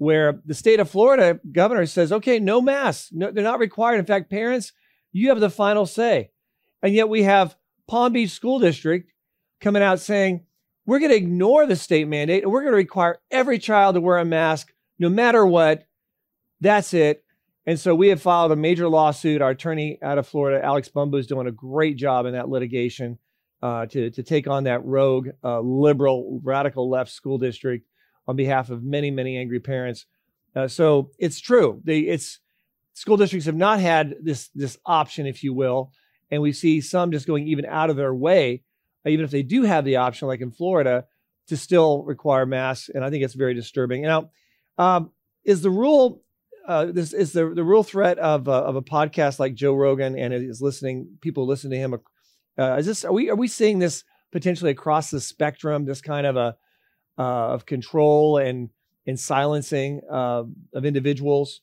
where 0.03 0.41
the 0.45 0.53
state 0.53 0.79
of 0.81 0.89
Florida 0.89 1.39
governor 1.51 1.85
says, 1.85 2.11
okay, 2.11 2.39
no 2.39 2.61
masks. 2.61 3.09
No, 3.13 3.31
they're 3.31 3.43
not 3.43 3.59
required. 3.59 3.99
In 3.99 4.05
fact, 4.05 4.29
parents, 4.29 4.73
you 5.11 5.29
have 5.29 5.39
the 5.39 5.49
final 5.49 5.85
say. 5.85 6.31
And 6.81 6.93
yet 6.93 7.07
we 7.07 7.23
have 7.23 7.55
Palm 7.87 8.11
Beach 8.13 8.31
School 8.31 8.59
District 8.59 9.09
coming 9.61 9.81
out 9.81 9.99
saying, 9.99 10.45
we're 10.85 10.99
going 10.99 11.11
to 11.11 11.17
ignore 11.17 11.65
the 11.65 11.77
state 11.77 12.07
mandate 12.07 12.43
and 12.43 12.51
we're 12.51 12.63
going 12.63 12.73
to 12.73 12.77
require 12.77 13.19
every 13.31 13.57
child 13.57 13.95
to 13.95 14.01
wear 14.01 14.17
a 14.17 14.25
mask 14.25 14.73
no 14.99 15.07
matter 15.07 15.45
what. 15.45 15.85
That's 16.59 16.93
it. 16.93 17.23
And 17.65 17.79
so 17.79 17.95
we 17.95 18.09
have 18.09 18.21
filed 18.21 18.51
a 18.51 18.57
major 18.57 18.89
lawsuit. 18.89 19.41
Our 19.41 19.51
attorney 19.51 19.97
out 20.01 20.17
of 20.17 20.27
Florida, 20.27 20.63
Alex 20.63 20.89
Bumbu, 20.89 21.19
is 21.19 21.27
doing 21.27 21.47
a 21.47 21.51
great 21.51 21.95
job 21.95 22.25
in 22.25 22.33
that 22.33 22.49
litigation 22.49 23.17
uh, 23.61 23.85
to, 23.85 24.09
to 24.11 24.23
take 24.23 24.47
on 24.47 24.65
that 24.65 24.83
rogue, 24.83 25.29
uh, 25.43 25.61
liberal, 25.61 26.41
radical 26.43 26.89
left 26.89 27.11
school 27.11 27.37
district 27.37 27.87
on 28.27 28.35
behalf 28.35 28.69
of 28.69 28.83
many, 28.83 29.11
many 29.11 29.37
angry 29.37 29.61
parents. 29.61 30.05
Uh, 30.55 30.67
so 30.67 31.11
it's 31.17 31.39
true. 31.39 31.81
They, 31.85 31.99
it's 31.99 32.39
school 32.93 33.17
districts 33.17 33.45
have 33.45 33.55
not 33.55 33.79
had 33.79 34.15
this 34.21 34.49
this 34.53 34.77
option, 34.85 35.25
if 35.25 35.43
you 35.43 35.53
will, 35.53 35.91
and 36.29 36.41
we 36.41 36.51
see 36.51 36.81
some 36.81 37.11
just 37.11 37.27
going 37.27 37.47
even 37.47 37.65
out 37.65 37.89
of 37.89 37.95
their 37.95 38.13
way, 38.13 38.63
even 39.05 39.23
if 39.23 39.31
they 39.31 39.43
do 39.43 39.63
have 39.63 39.85
the 39.85 39.95
option, 39.95 40.27
like 40.27 40.41
in 40.41 40.51
Florida, 40.51 41.05
to 41.47 41.57
still 41.57 42.03
require 42.03 42.45
masks. 42.45 42.89
And 42.93 43.03
I 43.03 43.09
think 43.09 43.23
it's 43.23 43.33
very 43.33 43.53
disturbing. 43.53 44.03
Now, 44.03 44.29
um, 44.77 45.11
is 45.43 45.61
the 45.61 45.69
rule 45.69 46.21
uh, 46.67 46.85
this 46.85 47.13
is 47.13 47.33
the 47.33 47.49
the 47.49 47.63
real 47.63 47.83
threat 47.83 48.17
of 48.19 48.47
uh, 48.47 48.63
of 48.63 48.75
a 48.75 48.81
podcast 48.81 49.39
like 49.39 49.53
Joe 49.53 49.73
Rogan 49.73 50.17
and 50.17 50.33
is 50.33 50.61
listening 50.61 51.17
people 51.21 51.45
listen 51.45 51.71
to 51.71 51.77
him. 51.77 51.95
Uh, 52.57 52.75
is 52.75 52.85
this 52.85 53.03
are 53.05 53.11
we 53.11 53.29
are 53.29 53.35
we 53.35 53.47
seeing 53.47 53.79
this 53.79 54.03
potentially 54.31 54.71
across 54.71 55.11
the 55.11 55.19
spectrum? 55.19 55.85
This 55.85 56.01
kind 56.01 56.25
of 56.25 56.37
a 56.37 56.55
uh, 57.17 57.53
of 57.53 57.65
control 57.65 58.37
and 58.37 58.69
and 59.05 59.19
silencing 59.19 60.01
uh, 60.09 60.43
of 60.73 60.85
individuals? 60.85 61.61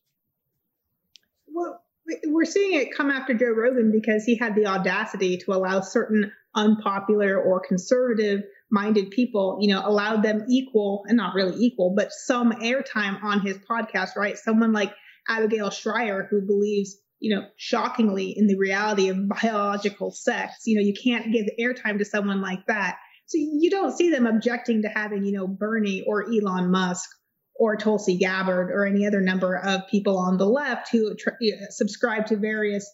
Well, 1.48 1.82
we're 2.26 2.44
seeing 2.44 2.78
it 2.78 2.94
come 2.94 3.10
after 3.10 3.34
Joe 3.34 3.52
Rogan 3.52 3.92
because 3.92 4.24
he 4.24 4.36
had 4.36 4.54
the 4.54 4.66
audacity 4.66 5.38
to 5.38 5.52
allow 5.52 5.80
certain 5.80 6.32
unpopular 6.54 7.40
or 7.40 7.60
conservative 7.60 8.42
minded 8.70 9.10
people, 9.10 9.58
you 9.60 9.74
know, 9.74 9.82
allowed 9.84 10.22
them 10.22 10.44
equal 10.48 11.04
and 11.06 11.16
not 11.16 11.34
really 11.34 11.56
equal, 11.58 11.94
but 11.96 12.12
some 12.12 12.52
airtime 12.52 13.22
on 13.22 13.40
his 13.40 13.58
podcast, 13.58 14.16
right? 14.16 14.38
Someone 14.38 14.72
like 14.72 14.92
Abigail 15.28 15.70
Shrier, 15.70 16.26
who 16.30 16.40
believes, 16.46 16.96
you 17.18 17.34
know, 17.34 17.46
shockingly 17.56 18.34
in 18.36 18.46
the 18.46 18.56
reality 18.56 19.08
of 19.08 19.28
biological 19.28 20.10
sex. 20.10 20.62
You 20.66 20.76
know, 20.76 20.86
you 20.86 20.94
can't 20.94 21.32
give 21.32 21.46
airtime 21.60 21.98
to 21.98 22.04
someone 22.04 22.40
like 22.40 22.66
that. 22.66 22.96
So 23.26 23.38
you 23.38 23.70
don't 23.70 23.96
see 23.96 24.10
them 24.10 24.26
objecting 24.26 24.82
to 24.82 24.88
having, 24.88 25.24
you 25.24 25.32
know, 25.32 25.46
Bernie 25.46 26.04
or 26.06 26.24
Elon 26.24 26.70
Musk 26.70 27.08
or 27.54 27.76
Tulsi 27.76 28.16
Gabbard 28.16 28.70
or 28.70 28.86
any 28.86 29.06
other 29.06 29.20
number 29.20 29.56
of 29.56 29.82
people 29.88 30.18
on 30.18 30.38
the 30.38 30.46
left 30.46 30.90
who 30.90 31.14
tr- 31.14 31.30
subscribe 31.68 32.26
to 32.26 32.36
various, 32.36 32.90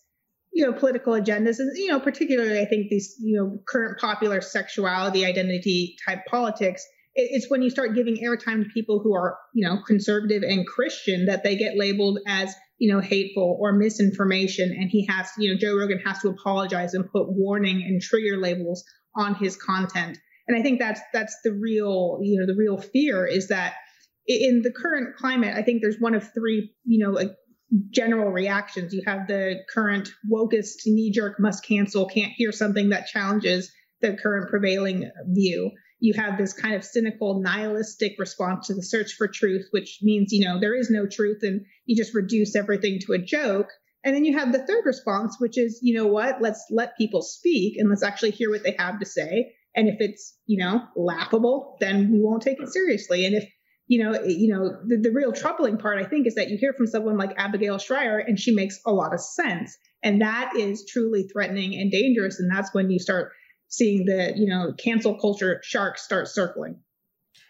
you 0.56 0.64
know, 0.64 0.72
political 0.72 1.12
agendas. 1.12 1.58
And, 1.58 1.76
you 1.76 1.88
know, 1.88 2.00
particularly, 2.00 2.58
I 2.58 2.64
think 2.64 2.88
these, 2.88 3.14
you 3.20 3.36
know, 3.36 3.58
current 3.68 4.00
popular 4.00 4.40
sexuality 4.40 5.26
identity 5.26 5.96
type 6.08 6.20
politics. 6.30 6.82
It's 7.14 7.50
when 7.50 7.60
you 7.60 7.68
start 7.68 7.94
giving 7.94 8.16
airtime 8.16 8.62
to 8.62 8.70
people 8.70 9.00
who 9.00 9.14
are, 9.14 9.36
you 9.54 9.68
know, 9.68 9.78
conservative 9.86 10.42
and 10.42 10.66
Christian 10.66 11.26
that 11.26 11.44
they 11.44 11.56
get 11.56 11.76
labeled 11.76 12.20
as 12.26 12.54
you 12.78 12.92
know, 12.92 13.00
hateful 13.00 13.56
or 13.58 13.72
misinformation. 13.72 14.70
And 14.70 14.90
he 14.90 15.06
has, 15.06 15.28
you 15.38 15.50
know, 15.50 15.58
Joe 15.58 15.78
Rogan 15.78 15.98
has 16.04 16.18
to 16.20 16.28
apologize 16.28 16.92
and 16.92 17.10
put 17.10 17.26
warning 17.28 17.82
and 17.82 18.02
trigger 18.02 18.38
labels 18.38 18.84
on 19.14 19.34
his 19.34 19.56
content. 19.56 20.18
And 20.46 20.58
I 20.58 20.62
think 20.62 20.78
that's 20.78 21.00
that's 21.12 21.36
the 21.42 21.52
real, 21.52 22.18
you 22.22 22.38
know, 22.38 22.46
the 22.46 22.58
real 22.58 22.76
fear 22.78 23.26
is 23.26 23.48
that 23.48 23.74
in 24.26 24.60
the 24.62 24.72
current 24.72 25.16
climate, 25.16 25.54
I 25.56 25.62
think 25.62 25.80
there's 25.80 25.96
one 25.98 26.14
of 26.14 26.32
three, 26.34 26.74
you 26.84 27.04
know, 27.04 27.18
general 27.90 28.30
reactions. 28.30 28.94
You 28.94 29.02
have 29.06 29.26
the 29.26 29.60
current 29.72 30.08
wokest 30.30 30.86
knee 30.86 31.10
jerk 31.10 31.40
must 31.40 31.64
cancel, 31.64 32.06
can't 32.06 32.32
hear 32.32 32.52
something 32.52 32.90
that 32.90 33.08
challenges 33.08 33.72
the 34.00 34.14
current 34.14 34.50
prevailing 34.50 35.10
view. 35.26 35.72
You 35.98 36.14
have 36.14 36.36
this 36.36 36.52
kind 36.52 36.74
of 36.74 36.84
cynical, 36.84 37.40
nihilistic 37.40 38.16
response 38.18 38.66
to 38.66 38.74
the 38.74 38.82
search 38.82 39.14
for 39.14 39.26
truth, 39.26 39.66
which 39.70 39.98
means, 40.02 40.32
you 40.32 40.44
know, 40.44 40.60
there 40.60 40.74
is 40.74 40.90
no 40.90 41.06
truth 41.06 41.38
and 41.42 41.62
you 41.86 41.96
just 41.96 42.14
reduce 42.14 42.54
everything 42.54 43.00
to 43.06 43.14
a 43.14 43.18
joke. 43.18 43.68
And 44.04 44.14
then 44.14 44.24
you 44.24 44.38
have 44.38 44.52
the 44.52 44.64
third 44.64 44.84
response, 44.84 45.36
which 45.40 45.58
is, 45.58 45.80
you 45.82 45.94
know 45.94 46.06
what, 46.06 46.40
let's 46.40 46.64
let 46.70 46.96
people 46.96 47.22
speak 47.22 47.78
and 47.78 47.88
let's 47.88 48.02
actually 48.02 48.30
hear 48.32 48.50
what 48.50 48.62
they 48.62 48.76
have 48.78 49.00
to 49.00 49.06
say. 49.06 49.52
And 49.74 49.88
if 49.88 49.96
it's, 49.98 50.38
you 50.46 50.58
know, 50.58 50.82
laughable, 50.94 51.76
then 51.80 52.12
we 52.12 52.20
won't 52.20 52.42
take 52.42 52.60
it 52.60 52.68
seriously. 52.68 53.26
And 53.26 53.34
if 53.34 53.48
you 53.86 54.02
know, 54.02 54.20
you 54.24 54.52
know, 54.52 54.76
the, 54.84 54.96
the 54.96 55.10
real 55.10 55.32
troubling 55.32 55.78
part, 55.78 55.98
I 55.98 56.08
think, 56.08 56.26
is 56.26 56.34
that 56.34 56.50
you 56.50 56.58
hear 56.58 56.72
from 56.72 56.86
someone 56.86 57.16
like 57.16 57.32
Abigail 57.36 57.78
Shrier 57.78 58.18
and 58.18 58.38
she 58.38 58.52
makes 58.52 58.80
a 58.84 58.92
lot 58.92 59.14
of 59.14 59.20
sense. 59.20 59.76
And 60.02 60.20
that 60.22 60.52
is 60.56 60.84
truly 60.86 61.28
threatening 61.32 61.74
and 61.74 61.90
dangerous. 61.90 62.40
And 62.40 62.50
that's 62.50 62.74
when 62.74 62.90
you 62.90 62.98
start 62.98 63.32
seeing 63.68 64.04
the, 64.04 64.32
you 64.36 64.46
know, 64.46 64.72
cancel 64.76 65.18
culture 65.18 65.60
sharks 65.62 66.02
start 66.02 66.28
circling. 66.28 66.80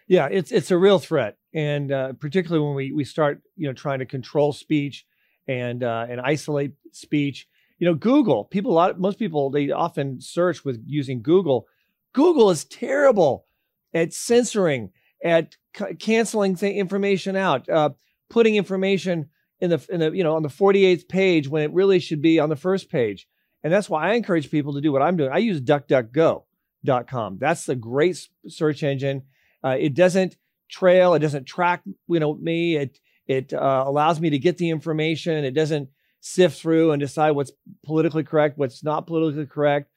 Yeah, 0.08 0.28
it's 0.30 0.52
it's 0.52 0.70
a 0.70 0.78
real 0.78 0.98
threat. 0.98 1.36
And 1.54 1.90
uh, 1.90 2.12
particularly 2.12 2.64
when 2.64 2.76
we 2.76 2.92
we 2.92 3.04
start, 3.04 3.42
you 3.56 3.66
know, 3.66 3.72
trying 3.72 3.98
to 3.98 4.06
control 4.06 4.52
speech 4.52 5.04
and 5.48 5.82
uh, 5.82 6.06
and 6.08 6.20
isolate 6.20 6.72
speech. 6.92 7.48
You 7.78 7.88
know, 7.88 7.94
Google, 7.94 8.44
people 8.44 8.72
a 8.72 8.74
lot 8.74 9.00
most 9.00 9.18
people 9.18 9.50
they 9.50 9.70
often 9.70 10.20
search 10.20 10.64
with 10.64 10.82
using 10.86 11.22
Google. 11.22 11.66
Google 12.12 12.50
is 12.50 12.64
terrible 12.64 13.46
at 13.92 14.12
censoring 14.12 14.92
at 15.24 15.56
c- 15.76 15.94
canceling 15.94 16.56
th- 16.56 16.74
information 16.74 17.36
out, 17.36 17.68
uh, 17.68 17.90
putting 18.30 18.56
information 18.56 19.28
in 19.60 19.70
the 19.70 19.86
in 19.90 20.00
the 20.00 20.10
you 20.10 20.24
know 20.24 20.36
on 20.36 20.42
the 20.42 20.48
48th 20.48 21.08
page 21.08 21.48
when 21.48 21.62
it 21.62 21.72
really 21.72 21.98
should 21.98 22.22
be 22.22 22.38
on 22.38 22.48
the 22.48 22.56
first 22.56 22.90
page. 22.90 23.26
And 23.62 23.72
that's 23.72 23.90
why 23.90 24.10
I 24.10 24.14
encourage 24.14 24.50
people 24.50 24.74
to 24.74 24.80
do 24.80 24.92
what 24.92 25.02
I'm 25.02 25.16
doing. 25.16 25.32
I 25.32 25.38
use 25.38 25.60
DuckDuckGo.com. 25.60 27.38
That's 27.38 27.64
the 27.64 27.74
great 27.74 28.28
search 28.46 28.82
engine. 28.82 29.22
Uh, 29.64 29.76
it 29.78 29.94
doesn't 29.94 30.36
trail. 30.68 31.14
It 31.14 31.20
doesn't 31.20 31.44
track 31.44 31.82
you 32.08 32.20
know 32.20 32.34
me. 32.34 32.76
It 32.76 32.98
it 33.26 33.52
uh, 33.52 33.84
allows 33.86 34.20
me 34.20 34.30
to 34.30 34.38
get 34.38 34.58
the 34.58 34.70
information. 34.70 35.44
It 35.44 35.52
doesn't 35.54 35.88
sift 36.20 36.60
through 36.60 36.92
and 36.92 37.00
decide 37.00 37.32
what's 37.32 37.52
politically 37.84 38.24
correct, 38.24 38.58
what's 38.58 38.82
not 38.82 39.06
politically 39.06 39.46
correct. 39.46 39.90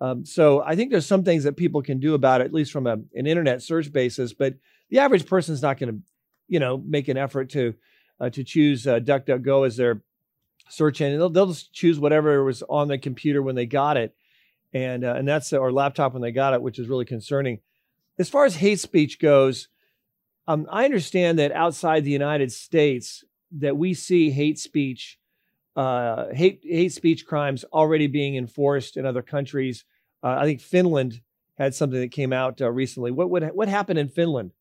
Um, 0.00 0.24
so 0.24 0.62
I 0.62 0.76
think 0.76 0.90
there's 0.90 1.06
some 1.06 1.24
things 1.24 1.44
that 1.44 1.56
people 1.56 1.82
can 1.82 2.00
do 2.00 2.14
about 2.14 2.40
it, 2.40 2.44
at 2.44 2.52
least 2.52 2.72
from 2.72 2.86
a, 2.86 2.98
an 3.14 3.26
internet 3.26 3.62
search 3.62 3.92
basis. 3.92 4.32
But 4.32 4.54
the 4.90 4.98
average 4.98 5.26
person 5.26 5.54
is 5.54 5.62
not 5.62 5.78
going 5.78 5.92
to, 5.92 6.00
you 6.48 6.60
know, 6.60 6.76
make 6.78 7.08
an 7.08 7.16
effort 7.16 7.50
to 7.50 7.74
uh, 8.20 8.30
to 8.30 8.44
choose 8.44 8.86
uh, 8.86 9.00
DuckDuckGo 9.00 9.66
as 9.66 9.76
their 9.76 10.02
search 10.68 11.00
engine. 11.00 11.18
They'll, 11.18 11.30
they'll 11.30 11.46
just 11.46 11.72
choose 11.72 11.98
whatever 11.98 12.44
was 12.44 12.62
on 12.68 12.88
the 12.88 12.98
computer 12.98 13.42
when 13.42 13.54
they 13.54 13.66
got 13.66 13.96
it, 13.96 14.14
and 14.72 15.04
uh, 15.04 15.14
and 15.14 15.26
that's 15.26 15.52
or 15.52 15.72
laptop 15.72 16.12
when 16.12 16.22
they 16.22 16.32
got 16.32 16.54
it, 16.54 16.62
which 16.62 16.78
is 16.78 16.88
really 16.88 17.04
concerning. 17.04 17.60
As 18.18 18.28
far 18.28 18.44
as 18.44 18.56
hate 18.56 18.78
speech 18.78 19.18
goes, 19.18 19.68
um, 20.46 20.66
I 20.70 20.84
understand 20.84 21.38
that 21.38 21.52
outside 21.52 22.04
the 22.04 22.10
United 22.10 22.52
States, 22.52 23.24
that 23.58 23.76
we 23.76 23.94
see 23.94 24.30
hate 24.30 24.58
speech 24.58 25.18
uh, 25.76 26.26
hate 26.32 26.60
hate 26.62 26.92
speech 26.92 27.26
crimes 27.26 27.64
already 27.72 28.06
being 28.06 28.36
enforced 28.36 28.96
in 28.96 29.06
other 29.06 29.22
countries. 29.22 29.84
Uh, 30.22 30.36
I 30.38 30.44
think 30.44 30.60
Finland 30.60 31.20
had 31.58 31.74
something 31.74 32.00
that 32.00 32.10
came 32.10 32.32
out 32.32 32.60
uh, 32.60 32.70
recently. 32.70 33.10
What 33.10 33.30
what 33.30 33.54
what 33.54 33.68
happened 33.68 33.98
in 33.98 34.08
Finland? 34.08 34.52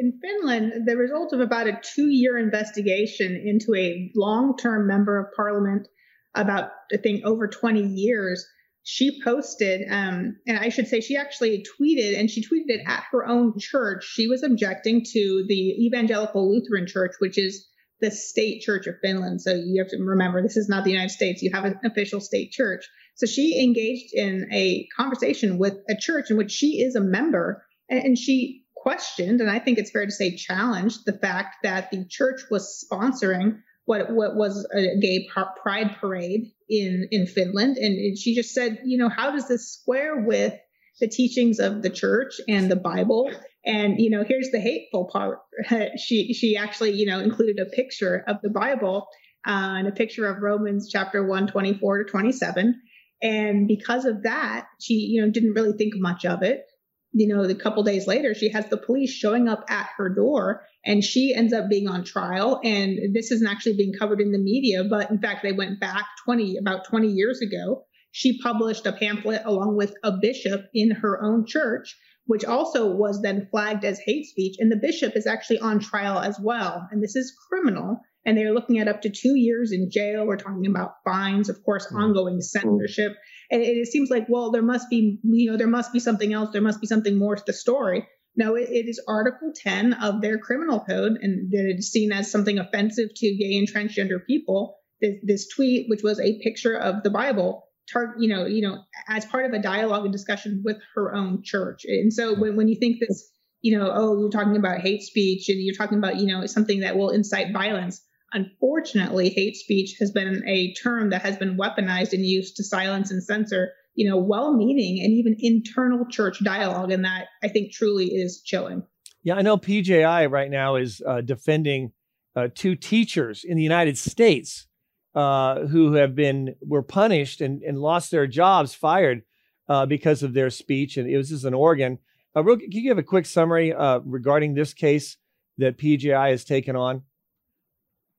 In 0.00 0.18
Finland, 0.18 0.86
the 0.86 0.96
result 0.96 1.34
of 1.34 1.40
about 1.40 1.66
a 1.66 1.78
two-year 1.94 2.38
investigation 2.38 3.36
into 3.36 3.74
a 3.74 4.10
long-term 4.16 4.86
member 4.86 5.18
of 5.18 5.34
parliament, 5.36 5.88
about 6.34 6.70
I 6.90 6.96
think 6.96 7.22
over 7.26 7.46
20 7.46 7.82
years, 7.82 8.46
she 8.82 9.22
posted, 9.22 9.82
um, 9.90 10.38
and 10.46 10.58
I 10.58 10.70
should 10.70 10.88
say 10.88 11.00
she 11.00 11.18
actually 11.18 11.66
tweeted, 11.78 12.18
and 12.18 12.30
she 12.30 12.40
tweeted 12.40 12.68
it 12.68 12.80
at 12.86 13.04
her 13.12 13.26
own 13.26 13.58
church. 13.58 14.04
She 14.04 14.26
was 14.26 14.42
objecting 14.42 15.04
to 15.04 15.44
the 15.46 15.86
Evangelical 15.86 16.50
Lutheran 16.50 16.86
Church, 16.86 17.12
which 17.18 17.36
is 17.36 17.68
the 18.00 18.10
state 18.10 18.62
church 18.62 18.86
of 18.86 18.94
Finland. 19.02 19.42
So 19.42 19.52
you 19.52 19.82
have 19.82 19.90
to 19.90 19.98
remember 20.02 20.40
this 20.40 20.56
is 20.56 20.70
not 20.70 20.84
the 20.84 20.92
United 20.92 21.10
States. 21.10 21.42
You 21.42 21.50
have 21.52 21.66
an 21.66 21.78
official 21.84 22.20
state 22.20 22.52
church. 22.52 22.88
So 23.16 23.26
she 23.26 23.62
engaged 23.62 24.14
in 24.14 24.48
a 24.50 24.88
conversation 24.96 25.58
with 25.58 25.74
a 25.90 25.94
church 25.94 26.30
in 26.30 26.38
which 26.38 26.52
she 26.52 26.80
is 26.80 26.94
a 26.94 27.02
member 27.02 27.62
and 27.90 28.16
she 28.16 28.64
questioned, 28.80 29.40
and 29.40 29.50
I 29.50 29.58
think 29.58 29.78
it's 29.78 29.90
fair 29.90 30.06
to 30.06 30.12
say 30.12 30.34
challenged 30.34 31.04
the 31.04 31.12
fact 31.12 31.56
that 31.62 31.90
the 31.90 32.06
church 32.08 32.42
was 32.50 32.84
sponsoring 32.84 33.60
what 33.84 34.10
what 34.12 34.36
was 34.36 34.66
a 34.72 34.98
gay 35.00 35.28
pride 35.62 35.96
parade 36.00 36.52
in 36.68 37.08
in 37.10 37.26
Finland 37.26 37.76
and 37.76 38.16
she 38.16 38.34
just 38.34 38.54
said, 38.54 38.78
you 38.84 38.98
know, 38.98 39.08
how 39.08 39.32
does 39.32 39.48
this 39.48 39.72
square 39.72 40.20
with 40.20 40.54
the 41.00 41.08
teachings 41.08 41.58
of 41.58 41.82
the 41.82 41.90
church 41.90 42.40
and 42.48 42.70
the 42.70 42.76
Bible 42.76 43.30
and 43.64 43.98
you 43.98 44.10
know, 44.10 44.24
here's 44.26 44.50
the 44.50 44.60
hateful 44.60 45.10
part. 45.12 45.40
she 45.96 46.32
she 46.32 46.56
actually 46.56 46.92
you 46.92 47.06
know 47.06 47.20
included 47.20 47.58
a 47.58 47.74
picture 47.74 48.24
of 48.26 48.36
the 48.42 48.50
Bible 48.50 49.08
uh, 49.46 49.74
and 49.78 49.88
a 49.88 49.92
picture 49.92 50.26
of 50.28 50.42
Romans 50.42 50.88
chapter 50.90 51.26
1, 51.26 51.48
24 51.48 52.04
to 52.04 52.10
27. 52.10 52.80
And 53.22 53.66
because 53.66 54.04
of 54.04 54.22
that, 54.22 54.66
she 54.80 54.94
you 54.94 55.20
know 55.20 55.30
didn't 55.30 55.54
really 55.54 55.76
think 55.76 55.94
much 55.96 56.24
of 56.24 56.42
it. 56.42 56.64
You 57.12 57.26
know, 57.28 57.42
a 57.42 57.54
couple 57.54 57.82
days 57.82 58.06
later, 58.06 58.34
she 58.34 58.50
has 58.52 58.68
the 58.68 58.76
police 58.76 59.10
showing 59.10 59.48
up 59.48 59.64
at 59.68 59.88
her 59.96 60.08
door, 60.08 60.62
and 60.84 61.02
she 61.02 61.34
ends 61.34 61.52
up 61.52 61.68
being 61.68 61.88
on 61.88 62.04
trial. 62.04 62.60
And 62.62 63.14
this 63.14 63.32
isn't 63.32 63.48
actually 63.48 63.76
being 63.76 63.92
covered 63.98 64.20
in 64.20 64.32
the 64.32 64.38
media, 64.38 64.84
but 64.84 65.10
in 65.10 65.18
fact, 65.18 65.42
they 65.42 65.52
went 65.52 65.80
back 65.80 66.06
20 66.24 66.58
about 66.58 66.84
20 66.88 67.08
years 67.08 67.40
ago. 67.40 67.84
She 68.12 68.40
published 68.40 68.86
a 68.86 68.92
pamphlet 68.92 69.42
along 69.44 69.76
with 69.76 69.94
a 70.02 70.12
bishop 70.20 70.66
in 70.74 70.90
her 70.90 71.22
own 71.22 71.46
church 71.46 71.96
which 72.30 72.44
also 72.44 72.94
was 72.94 73.20
then 73.22 73.48
flagged 73.50 73.84
as 73.84 73.98
hate 73.98 74.24
speech. 74.24 74.54
And 74.60 74.70
the 74.70 74.76
bishop 74.76 75.16
is 75.16 75.26
actually 75.26 75.58
on 75.58 75.80
trial 75.80 76.20
as 76.20 76.38
well. 76.40 76.86
And 76.92 77.02
this 77.02 77.16
is 77.16 77.36
criminal. 77.48 78.00
And 78.24 78.36
they're 78.36 78.52
looking 78.52 78.78
at 78.78 78.88
up 78.88 79.02
to 79.02 79.10
two 79.10 79.34
years 79.34 79.72
in 79.72 79.90
jail. 79.90 80.26
We're 80.26 80.36
talking 80.36 80.66
about 80.66 80.96
fines, 81.04 81.48
of 81.48 81.62
course, 81.64 81.86
mm. 81.90 81.96
ongoing 81.96 82.40
censorship. 82.40 83.16
And 83.50 83.62
it, 83.62 83.78
it, 83.78 83.88
seems 83.88 84.10
like, 84.10 84.26
well, 84.28 84.50
there 84.50 84.62
must 84.62 84.90
be, 84.90 85.18
you 85.24 85.50
know, 85.50 85.56
there 85.56 85.66
must 85.66 85.92
be 85.92 86.00
something 86.00 86.32
else. 86.32 86.50
There 86.52 86.62
must 86.62 86.80
be 86.80 86.86
something 86.86 87.18
more 87.18 87.36
to 87.36 87.42
the 87.46 87.52
story. 87.52 88.06
No, 88.36 88.54
it, 88.56 88.68
it 88.70 88.88
is 88.88 89.02
Article 89.08 89.52
10 89.56 89.94
of 89.94 90.20
their 90.20 90.38
criminal 90.38 90.80
code, 90.80 91.18
and 91.20 91.50
that 91.50 91.66
it 91.68 91.78
is 91.78 91.90
seen 91.90 92.12
as 92.12 92.30
something 92.30 92.58
offensive 92.58 93.08
to 93.14 93.36
gay 93.36 93.58
and 93.58 93.68
transgender 93.68 94.24
people. 94.24 94.76
This, 95.00 95.14
this 95.22 95.48
tweet, 95.48 95.86
which 95.88 96.02
was 96.02 96.20
a 96.20 96.38
picture 96.42 96.76
of 96.76 97.02
the 97.02 97.10
Bible, 97.10 97.64
tar- 97.90 98.14
you 98.18 98.28
know, 98.28 98.46
you 98.46 98.62
know, 98.62 98.82
as 99.08 99.24
part 99.24 99.46
of 99.46 99.52
a 99.52 99.62
dialogue 99.62 100.04
and 100.04 100.12
discussion 100.12 100.62
with 100.64 100.76
her 100.94 101.14
own 101.14 101.42
church. 101.42 101.82
And 101.86 102.12
so 102.12 102.34
when, 102.34 102.56
when 102.56 102.68
you 102.68 102.76
think 102.78 102.98
this, 103.00 103.30
you 103.62 103.78
know, 103.78 103.90
oh, 103.92 104.20
you're 104.20 104.30
talking 104.30 104.56
about 104.56 104.80
hate 104.80 105.02
speech 105.02 105.48
and 105.48 105.58
you're 105.60 105.74
talking 105.74 105.98
about, 105.98 106.16
you 106.16 106.26
know, 106.26 106.46
something 106.46 106.80
that 106.80 106.96
will 106.96 107.10
incite 107.10 107.52
violence. 107.52 108.02
Unfortunately, 108.32 109.30
hate 109.30 109.56
speech 109.56 109.96
has 109.98 110.10
been 110.10 110.42
a 110.46 110.72
term 110.74 111.10
that 111.10 111.22
has 111.22 111.36
been 111.36 111.56
weaponized 111.56 112.12
and 112.12 112.24
used 112.24 112.56
to 112.56 112.64
silence 112.64 113.10
and 113.10 113.22
censor, 113.22 113.72
you 113.94 114.08
know, 114.08 114.16
well-meaning 114.16 115.02
and 115.02 115.12
even 115.12 115.36
internal 115.38 116.06
church 116.06 116.42
dialogue, 116.44 116.92
and 116.92 117.04
that 117.04 117.26
I 117.42 117.48
think 117.48 117.72
truly 117.72 118.06
is 118.06 118.40
chilling. 118.42 118.84
Yeah, 119.22 119.34
I 119.34 119.42
know 119.42 119.56
PJI 119.56 120.26
right 120.26 120.50
now 120.50 120.76
is 120.76 121.02
uh, 121.06 121.20
defending 121.20 121.92
uh, 122.36 122.48
two 122.54 122.76
teachers 122.76 123.44
in 123.44 123.56
the 123.56 123.62
United 123.62 123.98
States 123.98 124.66
uh, 125.14 125.66
who 125.66 125.94
have 125.94 126.14
been 126.14 126.54
were 126.60 126.82
punished 126.82 127.40
and, 127.40 127.62
and 127.62 127.78
lost 127.78 128.10
their 128.10 128.26
jobs, 128.26 128.74
fired 128.74 129.22
uh, 129.68 129.86
because 129.86 130.22
of 130.22 130.34
their 130.34 130.50
speech. 130.50 130.96
And 130.96 131.08
it 131.08 131.16
was 131.16 131.30
just 131.30 131.44
in 131.44 131.52
Oregon. 131.52 131.98
Uh, 132.34 132.44
real, 132.44 132.56
can 132.56 132.70
you 132.70 132.82
give 132.82 132.98
a 132.98 133.02
quick 133.02 133.26
summary 133.26 133.72
uh, 133.72 133.98
regarding 134.04 134.54
this 134.54 134.72
case 134.72 135.16
that 135.58 135.78
PJI 135.78 136.30
has 136.30 136.44
taken 136.44 136.76
on? 136.76 137.02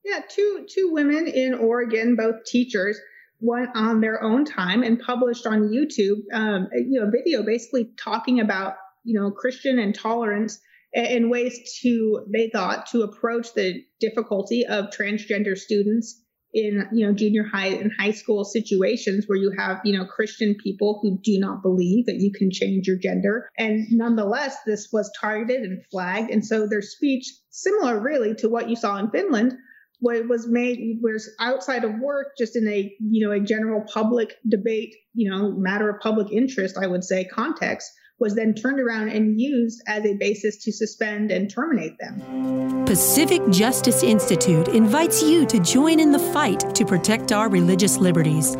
Yeah, 0.04 0.20
two 0.28 0.66
two 0.68 0.90
women 0.92 1.26
in 1.28 1.54
Oregon, 1.54 2.16
both 2.16 2.44
teachers, 2.44 2.98
went 3.40 3.70
on 3.74 4.00
their 4.00 4.22
own 4.22 4.44
time 4.44 4.82
and 4.82 4.98
published 4.98 5.46
on 5.46 5.68
YouTube, 5.68 6.22
um, 6.32 6.68
you 6.72 7.00
know, 7.00 7.10
video 7.10 7.42
basically 7.44 7.90
talking 8.02 8.40
about 8.40 8.74
you 9.04 9.18
know 9.18 9.30
Christian 9.30 9.78
intolerance 9.78 10.60
and 10.94 11.30
ways 11.30 11.78
to 11.82 12.24
they 12.32 12.50
thought 12.52 12.86
to 12.86 13.02
approach 13.02 13.54
the 13.54 13.82
difficulty 14.00 14.66
of 14.66 14.86
transgender 14.86 15.56
students 15.56 16.20
in 16.54 16.86
you 16.92 17.06
know 17.06 17.14
junior 17.14 17.44
high 17.44 17.68
and 17.68 17.90
high 17.98 18.10
school 18.10 18.44
situations 18.44 19.24
where 19.26 19.38
you 19.38 19.50
have 19.56 19.80
you 19.84 19.96
know 19.96 20.04
christian 20.04 20.54
people 20.62 20.98
who 21.00 21.18
do 21.22 21.38
not 21.38 21.62
believe 21.62 22.04
that 22.04 22.20
you 22.20 22.30
can 22.30 22.50
change 22.50 22.86
your 22.86 22.98
gender. 22.98 23.48
And 23.56 23.86
nonetheless 23.90 24.56
this 24.66 24.90
was 24.92 25.10
targeted 25.18 25.62
and 25.62 25.82
flagged. 25.90 26.30
And 26.30 26.44
so 26.44 26.66
their 26.66 26.82
speech 26.82 27.24
similar 27.48 27.98
really 27.98 28.34
to 28.36 28.48
what 28.48 28.68
you 28.68 28.76
saw 28.76 28.96
in 28.98 29.10
finland 29.10 29.54
what 30.02 30.28
was 30.28 30.48
made 30.48 30.98
was 31.00 31.30
outside 31.40 31.84
of 31.84 31.98
work, 32.00 32.32
just 32.36 32.56
in 32.56 32.68
a 32.68 32.94
you 33.00 33.26
know 33.26 33.32
a 33.32 33.40
general 33.40 33.84
public 33.92 34.36
debate, 34.48 34.94
you 35.14 35.30
know, 35.30 35.52
matter 35.52 35.88
of 35.88 36.00
public 36.00 36.30
interest, 36.32 36.76
I 36.76 36.88
would 36.88 37.04
say 37.04 37.24
context, 37.24 37.88
was 38.18 38.34
then 38.34 38.54
turned 38.54 38.80
around 38.80 39.10
and 39.10 39.40
used 39.40 39.80
as 39.86 40.04
a 40.04 40.14
basis 40.14 40.62
to 40.64 40.72
suspend 40.72 41.30
and 41.30 41.48
terminate 41.48 41.96
them. 41.98 42.84
Pacific 42.84 43.40
Justice 43.50 44.02
Institute 44.02 44.68
invites 44.68 45.22
you 45.22 45.46
to 45.46 45.60
join 45.60 46.00
in 46.00 46.10
the 46.10 46.18
fight 46.18 46.74
to 46.74 46.84
protect 46.84 47.32
our 47.32 47.48
religious 47.48 47.98
liberties. 47.98 48.56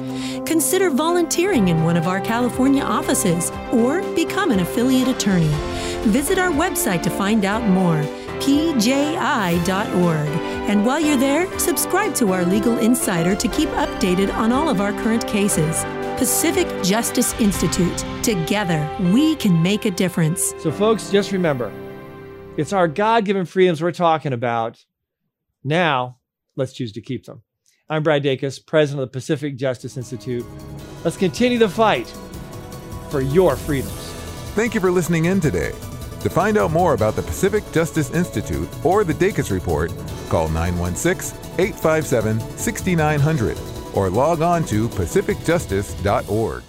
Consider 0.46 0.90
volunteering 0.90 1.68
in 1.68 1.84
one 1.84 1.96
of 1.96 2.06
our 2.06 2.20
California 2.20 2.82
offices 2.82 3.50
or 3.72 4.00
become 4.14 4.52
an 4.52 4.60
affiliate 4.60 5.08
attorney. 5.08 5.52
Visit 6.10 6.38
our 6.38 6.50
website 6.50 7.02
to 7.02 7.10
find 7.10 7.44
out 7.44 7.62
more 7.68 8.02
pji.org. 8.42 10.41
And 10.72 10.86
while 10.86 10.98
you're 10.98 11.18
there, 11.18 11.58
subscribe 11.58 12.14
to 12.14 12.32
our 12.32 12.46
Legal 12.46 12.78
Insider 12.78 13.36
to 13.36 13.46
keep 13.46 13.68
updated 13.72 14.32
on 14.32 14.52
all 14.52 14.70
of 14.70 14.80
our 14.80 14.92
current 15.02 15.26
cases. 15.28 15.84
Pacific 16.16 16.66
Justice 16.82 17.38
Institute. 17.38 18.02
Together, 18.22 18.88
we 19.12 19.36
can 19.36 19.62
make 19.62 19.84
a 19.84 19.90
difference. 19.90 20.54
So, 20.60 20.72
folks, 20.72 21.10
just 21.10 21.30
remember 21.30 21.70
it's 22.56 22.72
our 22.72 22.88
God 22.88 23.26
given 23.26 23.44
freedoms 23.44 23.82
we're 23.82 23.92
talking 23.92 24.32
about. 24.32 24.82
Now, 25.62 26.16
let's 26.56 26.72
choose 26.72 26.92
to 26.92 27.02
keep 27.02 27.26
them. 27.26 27.42
I'm 27.90 28.02
Brad 28.02 28.22
Dacus, 28.22 28.66
president 28.66 29.02
of 29.02 29.12
the 29.12 29.18
Pacific 29.18 29.56
Justice 29.56 29.98
Institute. 29.98 30.46
Let's 31.04 31.18
continue 31.18 31.58
the 31.58 31.68
fight 31.68 32.08
for 33.10 33.20
your 33.20 33.56
freedoms. 33.56 33.92
Thank 34.54 34.72
you 34.72 34.80
for 34.80 34.90
listening 34.90 35.26
in 35.26 35.38
today. 35.38 35.72
To 36.22 36.30
find 36.30 36.56
out 36.56 36.70
more 36.70 36.94
about 36.94 37.16
the 37.16 37.22
Pacific 37.22 37.64
Justice 37.72 38.10
Institute 38.12 38.68
or 38.84 39.02
the 39.02 39.14
Dacus 39.14 39.50
Report, 39.50 39.90
call 40.28 40.48
916 40.48 41.36
857 41.58 42.40
6900 42.56 43.58
or 43.94 44.08
log 44.08 44.40
on 44.40 44.64
to 44.66 44.88
pacificjustice.org. 44.88 46.62